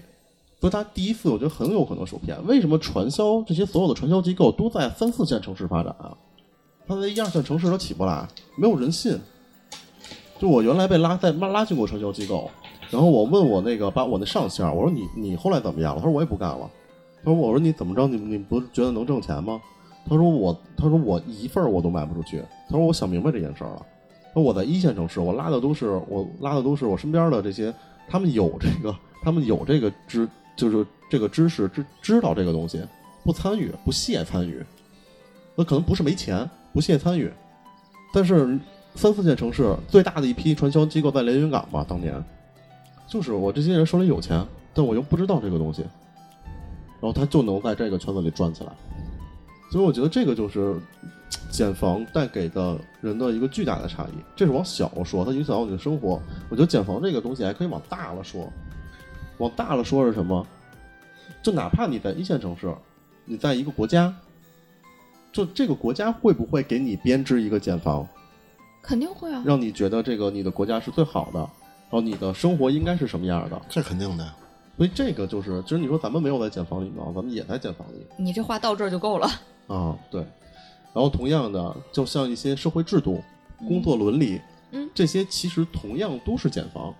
[0.61, 2.37] 所以他第一次我觉得很有可能受骗。
[2.47, 6.15] 为什么传销这些所有的传销机构都在三四线城市发展啊？
[6.87, 8.25] 他在一二线城市他起不来，
[8.55, 9.19] 没有人信。
[10.39, 12.49] 就我原来被拉在拉拉进过传销机构，
[12.89, 16.01] 然后我问我那个把我那上线，我说你你后来怎么样了？
[16.01, 16.71] 他说我也不干了。
[17.25, 18.07] 他说我说你怎么着？
[18.07, 19.61] 你你不觉得能挣钱吗？
[20.05, 22.43] 他说我他说我一份我都卖不出去。
[22.69, 23.85] 他说我想明白这件事儿了。
[24.27, 27.73] 他说我在一线城市，我拉的都是我拉的都是我身边的这些，
[28.07, 32.81] 他们有这个他们有这个知就是这个知识知知道这个东西，
[33.23, 34.63] 不参与不屑参与。
[35.55, 37.31] 那可能不是没钱，不屑参与，
[38.11, 38.59] 但是
[38.95, 42.21] 三四线城市最大的一批传销机构在连云港吧，当年
[43.07, 44.43] 就是我这些人手里有钱，
[44.73, 45.83] 但我又不知道这个东西，
[46.99, 48.71] 然后他就能在这个圈子里转起来，
[49.73, 50.79] 所以我觉得这个就是
[51.49, 54.21] 减房带给的人的一个巨大的差异。
[54.35, 56.21] 这是往小了说，它影响到你的生活。
[56.47, 58.47] 我觉得减房这个东西还可以往大了说，
[59.39, 60.45] 往大了说是什么？
[61.41, 62.71] 就哪怕你在一线城市，
[63.25, 64.13] 你在一个国家，
[65.31, 68.07] 就这个国家会不会给你编织一个减房？
[68.83, 69.41] 肯定会啊。
[69.43, 73.59] 让你觉得这个你的国家是最好的，然后你的生活应该是什么样的。
[73.67, 74.35] 这肯定的呀。
[74.77, 77.01] 所以这个就是，其实你说咱们没有在减房里呢？
[77.15, 79.27] 咱们也在减房里你这话到这儿就够了。
[79.67, 80.21] 啊，对。
[80.93, 83.23] 然后同样的，就像一些社会制度、
[83.67, 84.39] 工作伦理，
[84.71, 86.93] 嗯这些其实同样都是减房。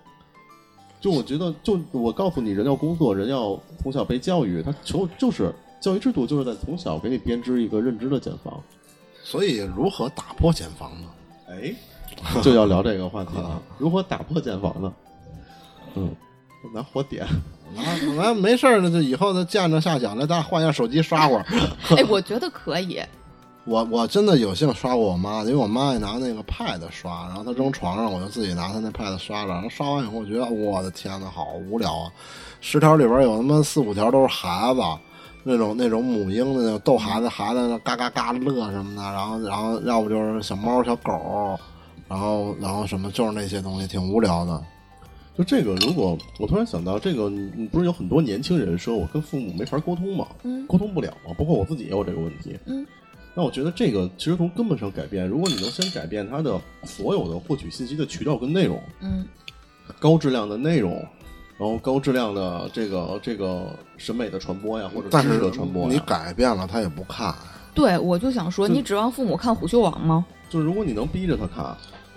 [1.00, 8.60] 就我觉得，就我告诉你，人要工作，人要从小被教育，他就就是教育制度就是在从小给你编织一个认知的减房。
[9.22, 11.08] 所以如何打破减房呢？
[11.48, 11.74] 哎，
[12.42, 14.94] 就要聊这个话题了， 如何打破减房呢？
[15.94, 16.14] 嗯，
[16.72, 17.26] 拿火点。
[17.76, 21.44] 完完没事儿了，就以后就见着下奖了，咱俩换一下手机刷会儿。
[21.96, 23.02] 哎，我觉得可以。
[23.66, 29.54] 我我真的有幸刷过我妈，因为我妈也拿那个 pad 刷，然后她扔床上，我就自己拿她那 pad 刷了。
[29.54, 32.12] 然后刷完以后，我觉得我的天呐，好无聊啊！
[32.60, 34.80] 十条里边有他妈四五条都是孩子，
[35.42, 41.58] 那种那种母婴的那种逗孩子，孩子那嘎嘎嘎乐什么的，然后然后要不就是小猫小狗，
[42.06, 44.62] 然后然后什么就是那些东西，挺无聊的。
[45.36, 50.28] 就这个，如果我突然想到，这个你你不是有很多年轻人说我跟父母没法沟通吗？
[50.44, 52.56] 嗯沟通不了嘛，包括我自己也有这个问题。
[52.66, 52.86] 嗯，
[53.34, 59.26] 那我觉得这个其实从根本上改变，如果你能先改变他的所有的获取信息的渠道跟内容，嗯
[59.98, 60.92] 高质量的内容，
[61.58, 63.66] 然后高质量的这个这个
[63.96, 67.34] 审美的传播呀，或者知识的传播你，改变了，他也不看。
[67.74, 70.24] 对，我就想说，你指望父母看虎嗅网吗？
[70.48, 71.76] 就是如果你能逼着他看，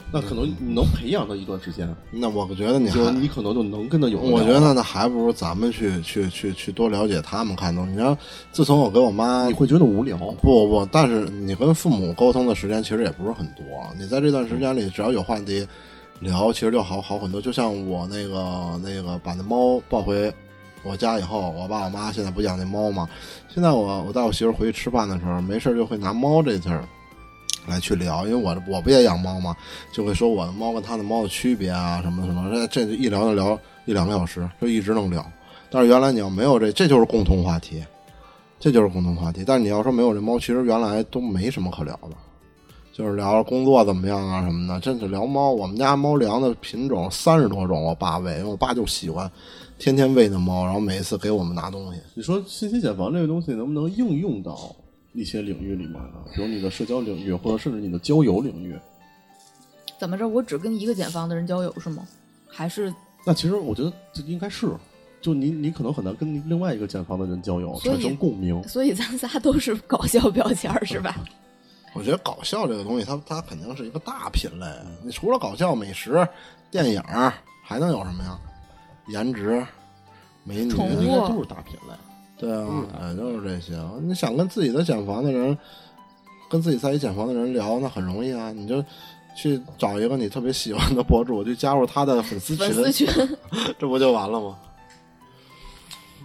[0.09, 4.19] 那可能你能培养他一段时间，那我觉得你就还，你可能就能跟他有。
[4.19, 7.91] 我觉得那还不如咱们去去去去多了解他们看东西。
[7.91, 8.17] 你要，
[8.51, 10.17] 自从我跟我妈你会觉得无聊。
[10.17, 13.65] 不不不，但是你跟父母沟通的时间其实也不是很多。
[13.99, 15.67] 你在这段时间里，只要有话题
[16.21, 17.41] 聊，其实就好好很多。
[17.41, 20.33] 就像我那个那个把那猫抱回
[20.83, 23.09] 我家以后，我爸我妈现在不养那猫吗？
[23.53, 26.87] 现在我我带我媳妇回去吃饭的时候，没事儿就会拿猫这事儿
[27.67, 29.55] 来去聊，因为我我不也养猫吗？
[29.93, 35.25] 就会说我的猫跟他的猫的区别啊，什么什么，这这一聊就聊一两个小时，就一直能聊。
[35.69, 37.83] 但是原来你要没有这，这就是共同话题。
[38.59, 39.43] 这就是共同话题。
[39.45, 42.15] 但是你要说没有这猫，其实原来都没什么可聊的，
[42.91, 44.79] 就是聊工作怎么样啊什么的。
[44.79, 49.29] 真是聊猫，我们家猫粮的品种三十多种，我爸喂，因为我爸就喜欢
[49.77, 52.01] 天天喂那猫，然后每一次给我们拿东西。
[52.15, 54.75] 你说信息茧房这个东西能不能应用到
[55.17, 56.23] 一些领域里面呢？
[56.35, 58.77] 比如你的社交领域，或者甚至你的交友领域？
[59.97, 60.27] 怎么着？
[60.27, 62.07] 我只跟一个检方的人交友是吗？
[62.47, 62.93] 还是
[63.25, 64.69] 那其实我觉得这应该是，
[65.19, 68.61] 就你你可能很难跟另外一个健康的人交友，产生共鸣。
[68.67, 71.15] 所以咱仨都是搞笑标签儿是吧？
[71.95, 74.67] 我觉得搞笑这个东西，它它肯定是一个大品类。
[75.03, 76.27] 你除了搞笑、美食、
[76.69, 77.01] 电影，
[77.63, 78.39] 还能有什么呀？
[79.07, 79.65] 颜值、
[80.43, 81.93] 美女，应该都是大品类。
[82.37, 83.73] 对啊，哎，就是这些。
[84.01, 85.57] 你想跟自己的减房的人，
[86.49, 88.51] 跟自己在一减房的人聊，那很容易啊。
[88.51, 88.83] 你就
[89.35, 93.07] 去找一个你特别喜欢的博主，就加入他的粉丝群，丝群，
[93.79, 94.57] 这不就完了吗？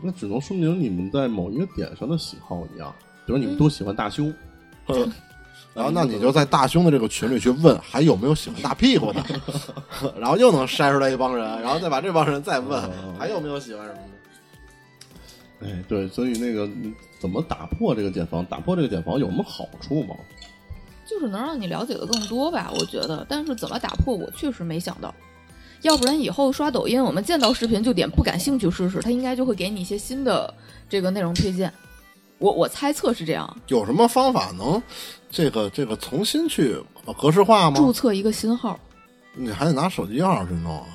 [0.02, 2.92] 那只能说明你们在某一个点上的喜好一样，
[3.24, 4.34] 比如你们都喜欢大胸，
[5.72, 9.24] 然后那你就在大胸的这个群里去问，还有没有喜欢大屁股的，
[10.18, 14.02] 然后又能筛出来一帮人，然后再把这帮人再问哦还有没有喜欢什么的。
[15.64, 18.44] 哎，对，所以那个你怎么打破这个茧房？
[18.46, 20.14] 打破这个茧房有什么好处吗？
[21.04, 23.26] 就是能让你了解的更多吧，我觉得。
[23.28, 25.14] 但是怎么打破，我确实没想到。
[25.82, 30.52] 要不然以后刷抖音，我们见到视频就点不感兴趣试试，他应该就会给你一些新的
[30.88, 31.72] 这个内容推荐。
[32.38, 34.80] 我我猜测是这样，有什么方法能
[35.30, 36.76] 这个这个重新去
[37.20, 37.76] 格式化吗？
[37.76, 38.78] 注册一个新号，
[39.34, 40.86] 你还得拿手机号去弄啊。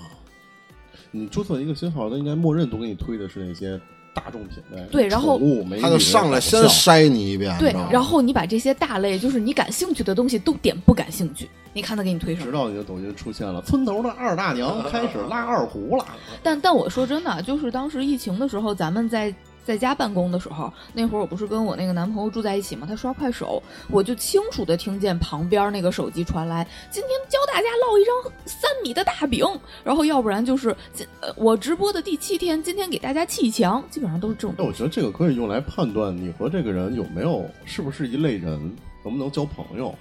[1.12, 3.80] 你注册一个新号，它应该默认都给你推的是那些
[4.18, 5.40] 大众品类，对然后
[5.82, 12.46] 他就上来先筛你一遍，对然后你把这些大类，就是你感兴趣的东西都点不感兴趣，你看他给你推什么。
[12.46, 16.06] 直到你的抖音出现了村头的二大娘开始拉二胡了，
[16.42, 19.34] 但但我说真的，就是当时疫情的时候，咱们在
[19.68, 29.46] 在家办公的时候，那会儿我不是跟我那个男朋友住在一起嘛，他刷快手，我就清楚的听见旁边那个手机传来，今天教大家烙一张三米的大饼，
[29.84, 34.64] 然后要不然就是今呃我直播的第七天，今天给大家砌墙，基本上都是这种那。
[34.64, 38.58] 我觉得这个可以用来判断你和这个人有没有是不是一类人，
[39.04, 39.94] 能不能交朋友。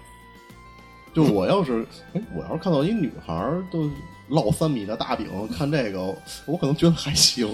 [1.12, 3.90] 就我要是，哎，我要是看到一女孩儿都
[4.30, 6.14] 烙三米的大饼，看这个，
[6.46, 7.48] 我可能觉得还行。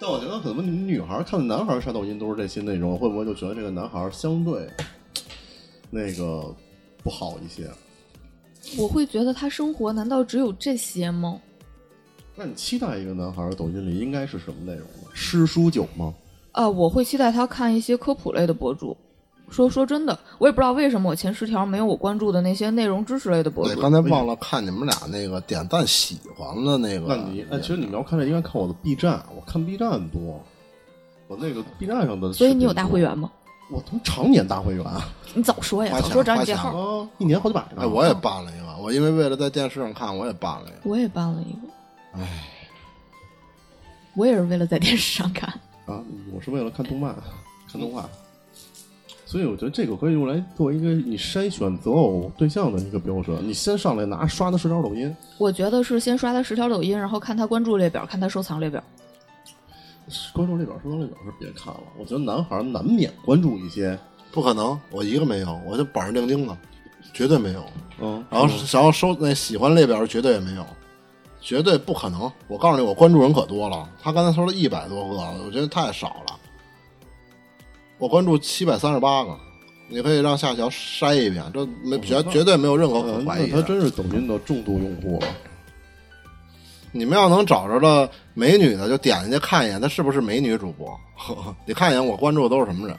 [0.00, 4.68] 但我觉得可能你们女孩儿看男孩儿刷抖音都是这些内容，会不会就觉得这个男孩儿相对
[5.90, 6.54] 那个
[7.02, 7.68] 不好一些？
[8.76, 11.40] 我会觉得他生活难道只有这些吗？
[12.36, 15.10] 那你期待一个男孩儿抖音里应该是什么内容呢？
[15.12, 16.14] 诗书酒吗？
[16.52, 18.96] 啊，我会期待他看一些科普类的博主。
[19.50, 23.80] 说说真的，我也不知道为什么我前十条没有我关注的那些内容知识类的博对，主。
[23.80, 27.06] 刚才忘了看你们俩那个点赞喜欢的那个。
[27.08, 30.42] 那你哎，其实你们要看这，应该看我的 B 站，我看 B 站多，
[31.26, 32.32] 我那个 B 站上的。
[32.32, 33.16] 所以你有大会员？
[33.16, 33.30] 吗？
[33.70, 37.06] 我他妈常年大会员啊， 你早说呀，早说找你这花钱号。
[37.18, 37.82] 一年好几百呢。
[37.82, 40.90] 哎，我也办了一个，我因为为了在电视上看，我也办了一个。
[40.90, 42.48] 我也办了一个，哎，
[44.14, 45.48] 我也是为了在电视上看。
[45.84, 47.14] 啊，我是为了看动漫、
[47.70, 48.08] 看动画，
[49.28, 53.46] 所以我觉得这个可以用来作为一个你筛选择偶对象的一个标准。
[53.46, 58.82] 你先上来拿刷的十条抖音，我觉得是先刷他十条抖音，然后看他关注列表，看他收藏列表。
[60.32, 61.80] 关注列表、收藏列表是别看了。
[61.98, 63.98] 我觉得男孩难免关注一些，
[64.32, 66.56] 不可能，我一个没有，我就板上钉钉的，
[67.12, 67.62] 绝对没有。
[68.00, 70.64] 嗯，然后想要收那喜欢列表绝对也没有，
[71.38, 72.32] 绝对不可能。
[72.46, 76.37] 我告诉你，我关注人可多了，他刚才说了一百多个，我觉得太少了。
[77.98, 79.36] 我关注七百三十八个，
[79.88, 85.26] 你可以让夏乔筛一遍，这没绝绝对没有任何怀疑他真是抖音的重度用户了。
[86.92, 90.98] 你们要能找着了美女的，就点进去看一眼，她是不是美女主播？
[91.66, 92.96] 你看一眼我关注的都是什么人？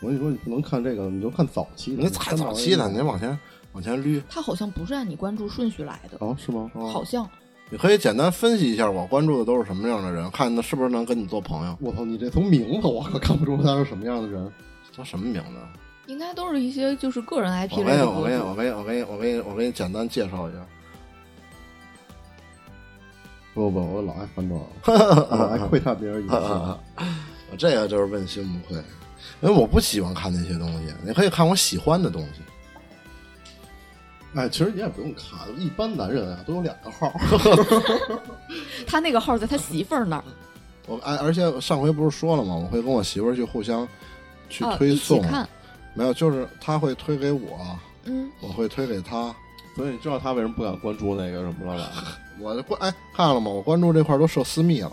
[0.00, 2.02] 我跟你说，你不能看这个，你就看早期的。
[2.02, 3.38] 你踩早期的，你往前
[3.72, 4.20] 往前捋。
[4.28, 6.70] 他好像不是按你关注顺序来的，哦，是吗？
[6.74, 7.28] 哦好像
[7.70, 11.78] 你可以简单分析一下我关注的都是什么样的人，看他是不是能跟你做朋友。
[11.80, 14.52] 我操，你这从名字我可看不出他是什么样的人。
[14.90, 16.12] 叫什么名字？
[16.12, 18.56] 应该都是一些就是个人 IP 我给你，类的博我给你，我主。
[18.56, 20.58] 给你，我给你，我给你，我给你简单介绍一下。
[23.54, 24.60] 不不，我老爱翻转，
[25.30, 26.34] 我老爱窥探别人隐私。
[27.52, 28.76] 我这个就是问心无愧，
[29.40, 30.92] 因为我不喜欢看那些东西。
[31.04, 32.40] 你可以看我喜欢的东西。
[34.34, 37.12] 哎，其实你也不用看，一般男人啊都有两个号。
[38.86, 40.24] 他那个号在他媳妇儿那儿
[40.86, 42.54] 我哎，而且上回不是说了吗？
[42.54, 43.86] 我会跟我媳妇儿去互相
[44.48, 45.48] 去推送，看，
[45.94, 49.34] 没有，就是他会推给我，嗯，我会推给他。
[49.76, 51.92] 所以你知道他为什么不敢关注那个什么了吧？
[52.40, 53.50] 我就关哎看了吗？
[53.50, 54.92] 我关注这块都设私密了，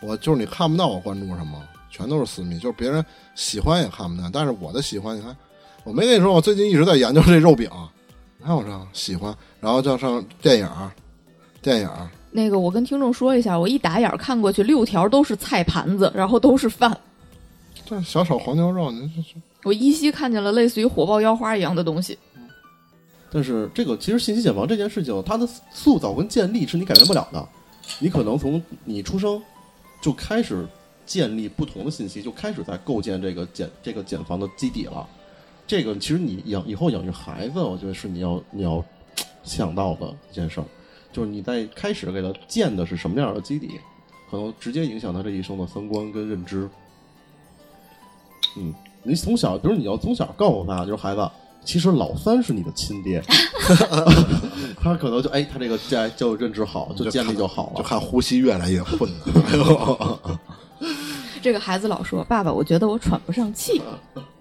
[0.00, 3.04] 我就是你看不到我关注什么，全都是私密，就是别人
[3.34, 4.30] 喜欢也看不见。
[4.32, 5.36] 但是我的喜欢，你看，
[5.84, 7.95] 我没跟你说，我最近一直在研究这肉饼，你
[8.46, 10.90] 看我这喜欢，然后叫上电影儿，
[11.60, 16.96] 电影儿，那个我跟听众说一下，我一打眼儿看过去，六条都是菜盘子，然后都是饭。
[17.84, 19.34] 这小炒黄牛肉，您这是
[19.64, 22.16] 我依稀看见了类似于火爆腰花一样的东西。
[23.32, 27.48] 但是这个其实信息茧房这件事情，它的塑造跟建立是你改变不了的。
[27.98, 29.42] 你可能从你出生
[30.00, 30.64] 就开始
[31.04, 35.04] 建立不同的信息，就开始在构建这个茧这个茧房的基底了。
[35.66, 38.84] 这个其实你养以后养育孩子，我觉得是你要你要
[39.42, 40.64] 想到的一件事儿，
[41.12, 43.80] 就是你在开始给他建的是什么样的基底，
[44.30, 46.68] 可能直接影响他这一生的三观跟认知。
[48.56, 51.28] 嗯，你从小，比如你要从小告诉他，就是孩子，
[51.64, 53.20] 其实老三是你的亲爹，
[54.80, 57.76] 他可能就哎，他这个在教育认知好，就建立就好了。
[57.76, 59.20] 就看呼吸越来越困难。
[61.42, 63.80] 这个孩子老说：“爸爸，我觉得我喘不上气。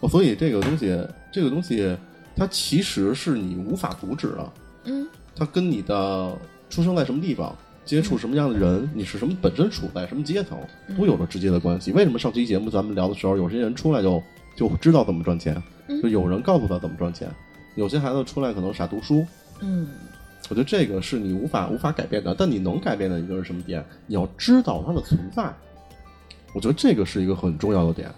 [0.00, 0.98] 哦所以这个东西，
[1.32, 1.96] 这个东西，
[2.36, 4.52] 它其实是你无法阻止的。”
[4.84, 6.36] 嗯，它跟你的
[6.70, 10.58] 出生在什么地方、接触什么样的人、你是什么本身处在什么阶层，
[10.96, 11.92] 都有着直接的关系。
[11.92, 14.22] 为什么上期节目咱们聊的时候，有些人出来就
[14.56, 17.28] 就知道怎么赚钱，嗯就有人告诉他怎么赚钱，
[17.74, 19.26] 有些孩子出来可能傻读书。
[19.60, 19.88] 嗯，
[20.48, 23.84] 我觉得这个是你无法无法改变的，但你能改变的一个是什么点？
[24.06, 25.52] 你要知道它的存在。
[26.54, 28.10] 我觉得这个是一个很重要的点，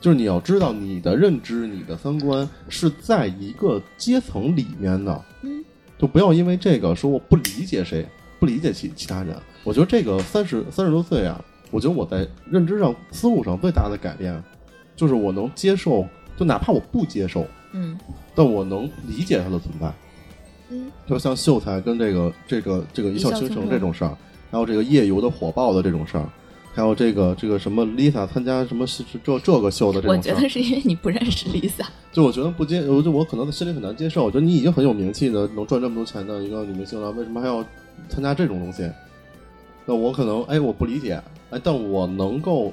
[0.00, 5.24] 就是你要知道你的认知、你的三观是在一个阶层里面的。
[5.42, 5.62] 嗯，
[5.98, 8.06] 就不要因为这个说我不理解谁，
[8.38, 9.36] 不理解其其他人。
[9.62, 11.38] 我觉得这个三十三十多岁啊，
[11.70, 14.42] 我觉得我在认知上、思路上最大的改变，
[14.96, 17.98] 就是我能接受，就哪怕我不接受，嗯
[18.34, 19.92] 但我能理解它的存在。
[20.70, 24.16] 嗯，就像秀才跟这个这个这个一笑倾城这种事儿，
[24.50, 26.26] 还有这个夜游的火爆的这种事儿，
[26.72, 31.86] 还有这个这个什么 Lisa 参加什么是是这这个秀的这我种事儿，觉得是因为你不认识 Lisa。
[32.12, 34.24] 就我觉得不接，我就我可能心里很难接受。
[34.24, 37.64] 我觉得你已经很有名气的，能赚这么多钱的一个女明星了，为什么还要
[38.08, 38.88] 参加这种东西？
[39.86, 42.72] 那我可能哎我不理解，哎，但我能够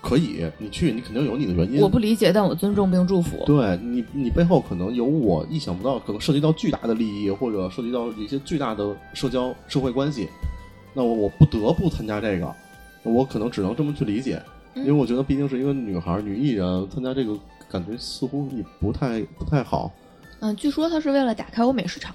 [0.00, 1.80] 可以，你去，你肯定有你的原因。
[1.80, 3.42] 我不理解，但我尊重并祝福。
[3.44, 10.28] 对你，你背后可能有我意想不到，可能涉及到巨大的利益，或者涉及到一些巨大的社交社会关系。
[10.94, 12.54] 那我我不得不参加这个，
[13.12, 14.42] 我可能只能这么去理解，
[14.74, 17.38] 因为我觉得毕竟是一个女孩女艺人，参加这个
[17.70, 19.92] 感觉似乎也不太不太好。
[20.40, 22.14] 嗯，据说她是为了打开欧美市场。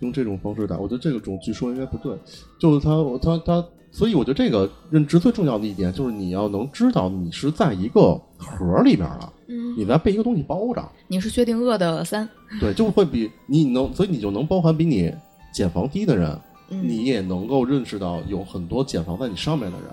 [0.00, 2.16] 用这种方式打，我觉得这个种据说应该不对。
[2.58, 2.90] 就是他
[3.22, 10.86] 他他，所以我觉得这个认知最重要的一点就是你要能知道你是在一个盒里边儿了，嗯，你在被一个东西包着。
[11.06, 12.28] 你是薛定谔的三。
[12.60, 15.14] 对，就会比你能，所以你就能包含比你
[15.52, 16.38] 减房低的人，
[16.68, 19.88] 你也能够认识到有很多减房在你上面的人，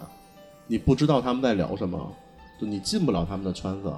[0.68, 2.12] 你不知道他们在聊什么，
[2.60, 3.94] 就你进不了他们的圈子。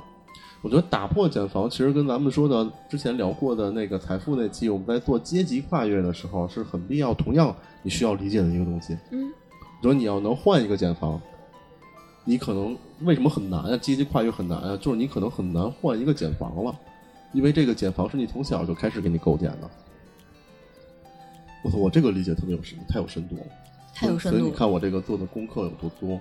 [0.61, 8.97] 我觉得打破减房，其实跟咱们说的之前聊过的那个财富那期，我们在做阶级跨越的时候是很必要，同样你需要理解的一个东西。
[9.11, 9.29] 嗯，
[9.81, 11.19] 比如你要能换一个减房，
[12.23, 13.75] 你可能为什么很难啊？
[13.75, 16.73] 阶级跨越很难啊，就是你可能很难换一个减房了，
[17.33, 19.69] 因为这个减房是你从小就开始给你构建的。
[21.63, 23.43] 我操，我这个理解特别有深，太有深度了，
[23.95, 24.41] 太有深度了。
[24.41, 26.19] 所以你看我这个做的功课有多多。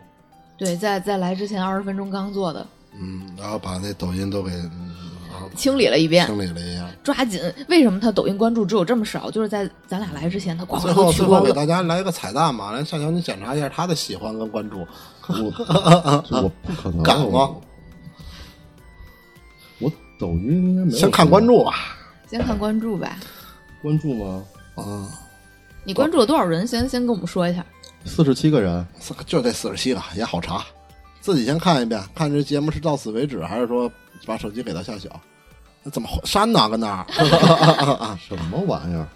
[0.56, 2.66] 对，在在来之前二十分钟刚做的，
[2.98, 4.94] 嗯，然后把那抖音都给嗯
[5.56, 7.40] 清理了一遍，清理了一下，抓紧。
[7.68, 9.30] 为什么他抖音关注只有这么少？
[9.30, 11.10] 就是在咱俩来之前，他最后。
[11.12, 14.86] 最后给大家来一个彩蛋嘛，来夏乔你检查一下他的喜欢跟关注。
[15.28, 15.52] 我
[16.42, 17.54] 我不可能，敢吗
[19.80, 20.98] 我抖音应该没有。
[20.98, 21.72] 先看关，注吧。
[22.30, 23.18] 先看关注吧。
[23.82, 24.44] 关注吗？
[24.76, 25.08] 嗯，
[25.84, 26.66] 你关注了多少人？
[26.66, 27.64] 先先跟我们说一下。
[28.04, 28.86] 四十七个人，
[29.26, 30.64] 就这四十七个也好查，
[31.20, 33.90] 自己先看一遍，看这节目是到此为止，还是说
[34.26, 35.08] 把手机给它下小？
[35.82, 36.68] 那怎么删呢？
[36.68, 37.06] 跟那儿
[38.18, 39.06] 什么玩意儿？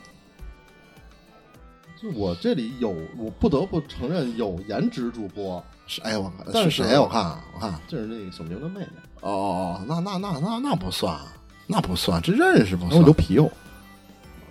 [2.02, 6.98] 就我这里有，我不得不承认有颜值主播， 是哎，我但是是谁？
[6.98, 8.86] 我看我看，这是那个小明的妹妹，
[9.22, 11.18] 哦哦哦，那那那那那不算，
[11.66, 13.00] 那不算，这认识不算。
[13.00, 13.46] 我就皮友，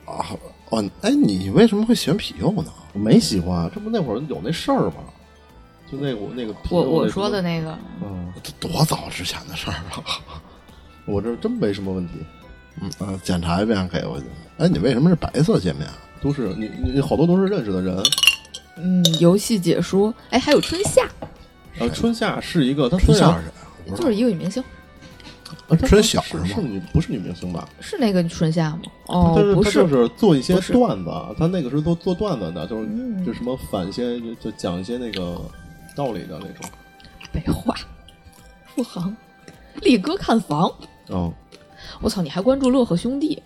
[0.05, 0.26] 啊
[0.70, 2.72] 哦，哎，你为什么会喜欢皮佑呢？
[2.93, 4.95] 我没喜欢，这不那会儿有那事儿吗？
[5.91, 10.20] 就那我那个皮我我说的，那个，嗯，这多早之前的事儿啊！
[11.05, 12.13] 我这真没什么问题，
[12.82, 14.26] 嗯啊，检查一遍给我去。
[14.57, 15.88] 哎，你为什么是白色界面？
[16.22, 18.03] 都是你你好多都是认识的人。
[18.78, 21.07] 嗯，游戏解说，哎，还有春夏，
[21.78, 23.51] 呃，春夏是一个，他春夏是谁？
[23.86, 24.63] 我不知道就是一个女明星，
[25.88, 27.68] 春晓是是吗是女不是女明星吧？
[27.80, 28.82] 是那个春夏吗？
[29.07, 35.41] 哦不是，就是做一些段子，他那个时候都做段子的，就是嗯就什么反一些就就讲一些那个
[35.95, 36.70] 道理的那种。
[37.32, 37.76] 北化，
[38.76, 39.16] 富航，
[39.82, 40.72] 力哥看房。
[41.09, 41.34] 哦
[42.01, 43.41] 我操，你还关注乐呵兄弟？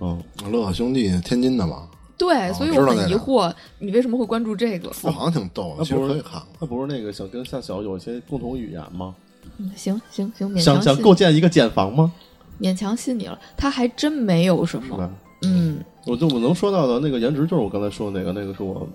[0.00, 4.90] 嗯，乐呵兄弟天津的吧，对，哦所以我很疑惑，你为什么会关注这个？
[4.90, 6.42] 富航挺逗的，其实那不是可以看看。
[6.60, 9.14] 那不是那个想跟夏晓有一些共同语言吗？
[9.58, 12.12] 嗯行行行，勉想想构建一个茧房吗？
[12.60, 13.38] 勉强信你了。
[13.56, 15.10] 他还真没有什么，
[15.42, 18.86] 嗯，我就我能说到的那个颜值，就是我刚才说的那个，那个是我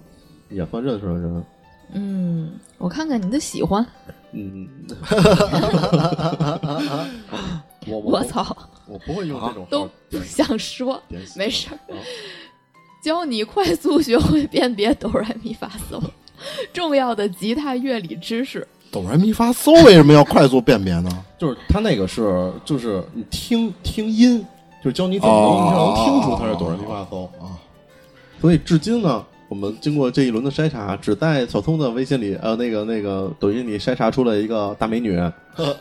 [0.49, 1.43] 也算认识的人。
[1.93, 3.85] 嗯，我看看你的喜欢。
[4.31, 4.67] 嗯，
[7.87, 8.55] 我我操，
[8.87, 11.01] 我不会用这种都不想说。
[11.35, 11.97] 没事儿啊
[13.03, 16.01] 教你快速学会辨别哆来咪发嗦，
[16.73, 18.67] 重要的吉他乐理知识。
[19.01, 21.09] 哆来咪发嗦为什么要快速辨别呢？
[21.37, 24.39] 就是他那个是，就是你听听音，
[24.81, 27.59] 就是教你怎么哦能能听出它是哆来咪发嗦啊。
[28.39, 35.19] 所以至今呢，我们经过这一轮的筛查，只在小聪的微信里，呃，那个那个抖音里筛查出了一个大美女，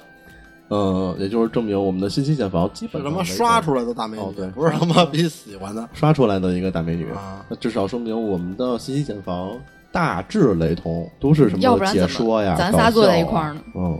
[0.67, 7.47] 呃，也就是证明我们的信息茧房基是他妈本上没刷出来的大美女，哦对不是他妈比喜欢的刷出来的一个大美女，啊。
[7.49, 9.53] 那至少说明我们的信息茧房
[9.95, 13.63] 大致雷同，都是什么解说呀，咱仨坐在一块儿呢？
[13.77, 13.97] 嗯，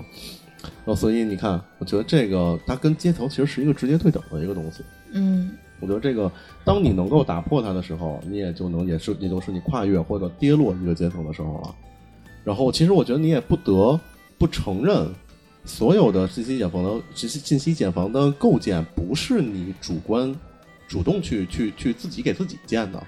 [0.87, 4.83] 哦，所以你看，我觉得这个它跟阶层其实是一个直接对等的一个东西。
[5.13, 6.29] 嗯，我觉得这个，
[6.65, 11.73] 当你能够打破它的时候，你也就能也是也就是你跨越或者跌落一个阶层的时候了。
[12.43, 13.99] 然后，其实我觉得你也不得
[14.37, 15.09] 不承认，
[15.65, 20.35] 所有的信息茧房的信息信息茧房的构建不是你主观
[20.89, 23.01] 主动去去去自己给自己建的。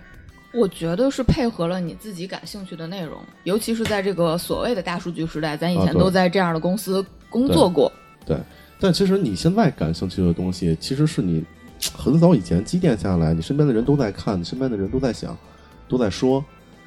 [0.57, 7.93] 我觉得是配合了你自己感兴趣的内容，尤其是在这个所谓的大数据时代，咱以前都在这样的公司工作过。
[8.25, 8.39] 对，
[8.81, 11.45] 但其实你现在感兴趣的东西，其实是你
[11.95, 15.37] 很早以前积淀下来，你身边的人都在看，你身边的人都在想，
[15.87, 16.43] 都在说，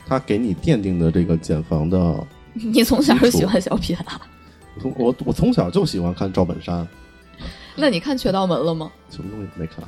[0.07, 2.28] 他给你奠定的这个减房的。
[2.53, 4.20] 你从小就喜欢小品啊？
[4.76, 6.86] 我从我我从小就喜欢看赵本山，
[7.78, 8.91] 那你看《雀刀门》了吗？
[9.11, 9.84] 什么东西没看。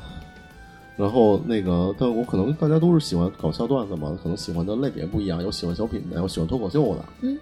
[0.97, 7.37] 然后那个，但我可能大家都是喜欢搞笑段子嘛，可能喜欢的类别不一样，有喜欢小品的，有喜欢脱口秀的，嗯，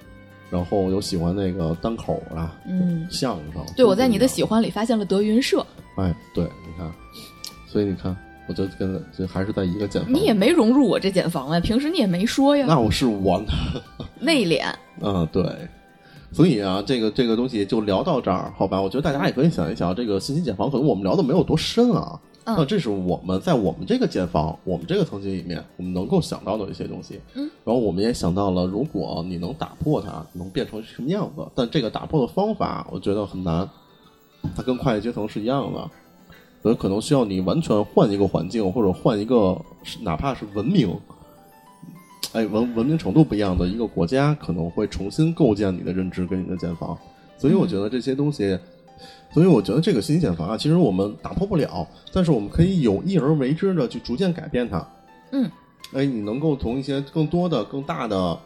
[0.49, 3.61] 然后有喜欢那个单口啊，嗯，相声。
[3.75, 4.43] 对，我在你的喜。
[4.43, 6.91] 欢里发现了德云社，哎，对，你看，
[7.67, 8.15] 所以你看，
[8.47, 10.13] 我就跟这还是在一个茧房。
[10.13, 13.43] 你也没融入我这茧房呀，平时你也没说呀，那我是我，
[14.21, 14.63] 内敛。
[15.01, 15.43] 嗯，对。
[16.31, 18.79] 所以啊，这个这个东西就聊到这儿，好吧？
[18.79, 22.19] 我觉得大家也可以想一想，这个信息茧房可能我们聊的没有多深啊。
[22.45, 27.19] 嗯那这是我们在我们这个建房，我们这个层级里面，我们能够想到的一些东西。
[27.35, 31.45] 嗯，然后我们也想到了，如果你能打破它，能变成什么样子？
[31.53, 33.69] 但这个打破的方法，我觉得很难。
[34.55, 35.91] 它跟跨越阶层是一样的，
[36.63, 39.59] 所以可能需要你完全换一个环境，或者换一个，
[40.01, 40.89] 哪怕是文明，
[42.31, 46.97] 哎，文文明程度不一样的一个国家，可能会重新构建你的认知跟你的建房。
[47.37, 48.57] 所以我觉得这些东西，
[49.31, 54.87] 所以我觉得这个信息茧房啊，其实我们打破不了，但是我们可以有意而为之的去逐渐改变它。
[55.31, 55.49] 嗯，
[55.93, 58.37] 哎，你能够从一些更多的、更大的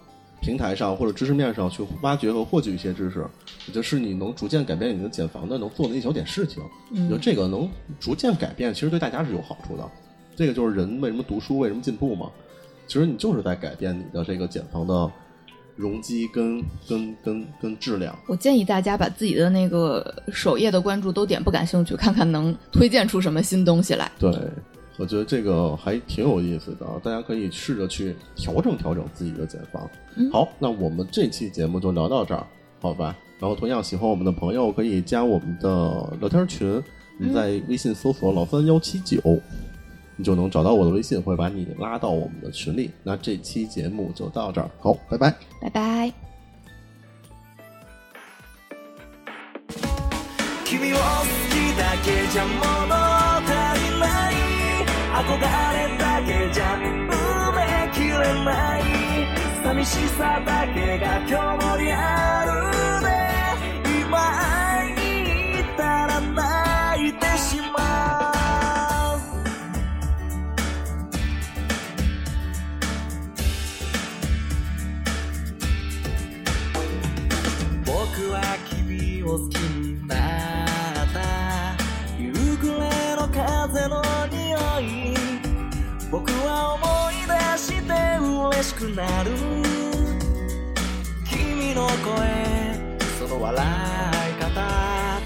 [0.41, 6.61] 平台上或者知识面上去挖掘和获取一些知识，我觉得是你能逐渐改变你的茧房的能做的一小点事情。
[6.91, 7.69] 我觉得这个能
[7.99, 9.89] 逐渐改变，其实对大家是有好处的。
[10.36, 12.29] 这个就是人为什么读书，为什么进步嘛。
[12.88, 15.09] 其实你就是在改变你的这个茧房的
[15.76, 18.17] 容积跟跟跟跟质量。
[18.28, 24.11] 我建议大家把自己的那个首页的关注都点不感兴趣，看看能推荐出什么新东西来。
[24.19, 24.32] 对，
[24.97, 29.89] 我觉得这个还挺有意思的，大家可以试着去调整调整自己的减房。
[30.15, 32.45] 嗯好，那我们这期节目就聊到这儿，
[32.80, 33.17] 好吧？
[33.39, 36.82] 然后同样喜欢我们的朋友可以加我们的聊天群，
[37.17, 39.19] 你在微信搜索“老三幺七九”，
[40.16, 42.90] 你就能找到我的微信，会把你拉到我们的群里。
[43.02, 45.34] 那这期节目就到这儿，好，拜拜。
[45.61, 46.12] 拜拜。
[50.64, 51.00] 君を好
[51.48, 52.61] きだけじゃ物
[53.40, 53.48] 足
[53.80, 54.34] りない
[55.14, 57.16] 憧れだけじゃ埋
[57.56, 57.59] め
[57.94, 58.12] きれ
[58.44, 58.48] な
[58.78, 58.80] い
[59.64, 62.41] 寂しさだけが今日もリアル
[79.34, 80.17] 好きになっ
[81.11, 81.19] た
[82.21, 85.15] 夕暮れの風の匂い
[86.11, 89.31] 僕は思い出して嬉しくなる。
[91.27, 91.89] 君の声
[93.17, 93.65] その笑
[94.29, 95.19] い方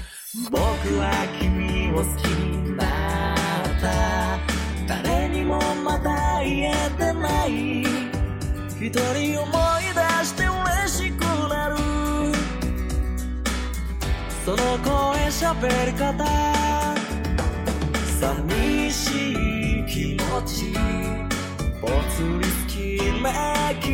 [0.50, 0.58] 僕
[0.98, 2.86] は君を好きになっ
[3.78, 4.38] た。
[4.86, 7.82] 誰にもまだ言えてない。
[8.80, 9.77] 一人思い
[14.48, 14.88] その声
[15.28, 16.24] 喋り方。
[18.18, 20.72] 寂しい気持ち。
[21.82, 22.72] ぽつり好き
[23.22, 23.28] な
[23.78, 23.84] 気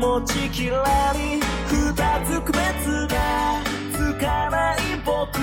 [0.00, 0.82] 持ちきら
[1.14, 1.38] り
[1.68, 1.94] 二
[2.26, 5.38] つ区別がつかない僕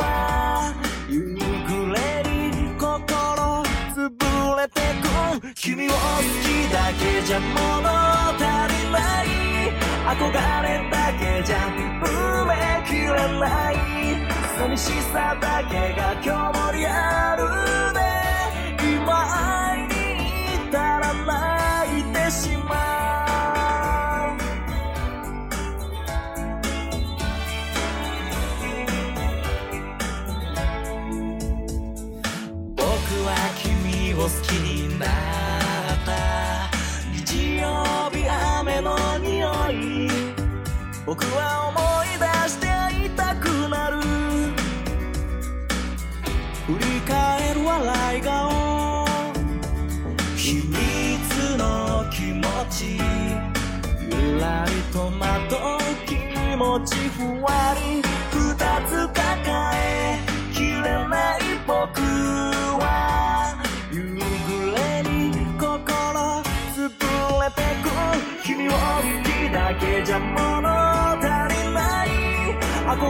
[0.00, 0.72] は。
[1.10, 1.36] 夕
[1.66, 2.00] 暮れ
[2.48, 3.62] に心
[3.92, 5.52] 潰れてく。
[5.54, 5.96] 君を好
[6.40, 7.86] きだけじゃ物
[8.38, 8.40] 足
[8.72, 9.51] りない。
[10.04, 10.18] 憧
[10.62, 11.56] れだけじゃ
[12.02, 12.52] 埋め
[12.88, 13.06] きれ
[13.38, 13.74] ない
[14.58, 17.42] 寂しさだけが今日もリアル
[17.94, 18.00] で
[18.96, 19.94] 今会いに
[20.58, 22.74] 行ったら泣いてしま
[24.26, 24.42] う
[32.74, 32.82] 僕
[33.24, 33.30] は
[33.62, 34.71] 君を好きに
[41.14, 44.00] 僕は思い出していたくなる。
[46.66, 49.04] 振り返る笑い顔。
[50.34, 52.96] 秘密の気持ち。
[54.08, 56.16] ゆらりとまとう気
[56.56, 58.01] 持ちふわり。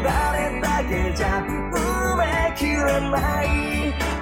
[0.03, 3.47] れだけじゃ埋めきれない。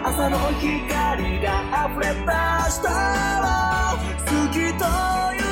[0.02, 1.46] 朝の光が
[1.90, 2.88] 溢れた明日
[3.38, 3.48] を
[4.26, 4.84] 好きと
[5.34, 5.49] いう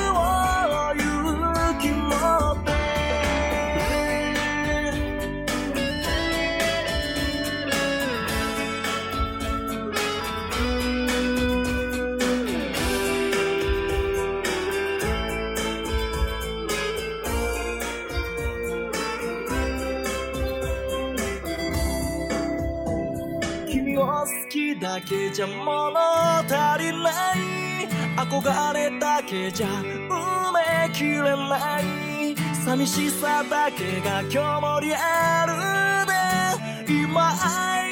[24.99, 25.97] だけじゃ物
[26.41, 32.35] 足りない憧れだけじゃ埋めきれない
[32.65, 37.88] 寂しさだけが今日もリアルで今会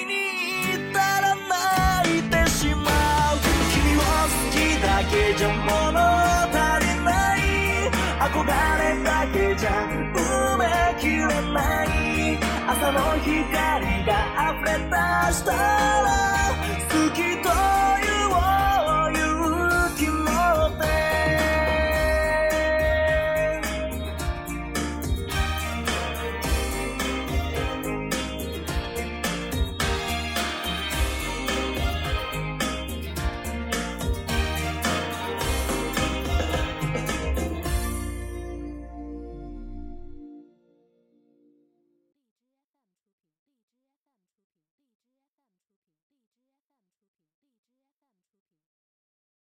[12.92, 14.12] の光が
[14.54, 14.90] 溢れ出
[15.32, 16.06] したら
[16.88, 17.85] 透き通る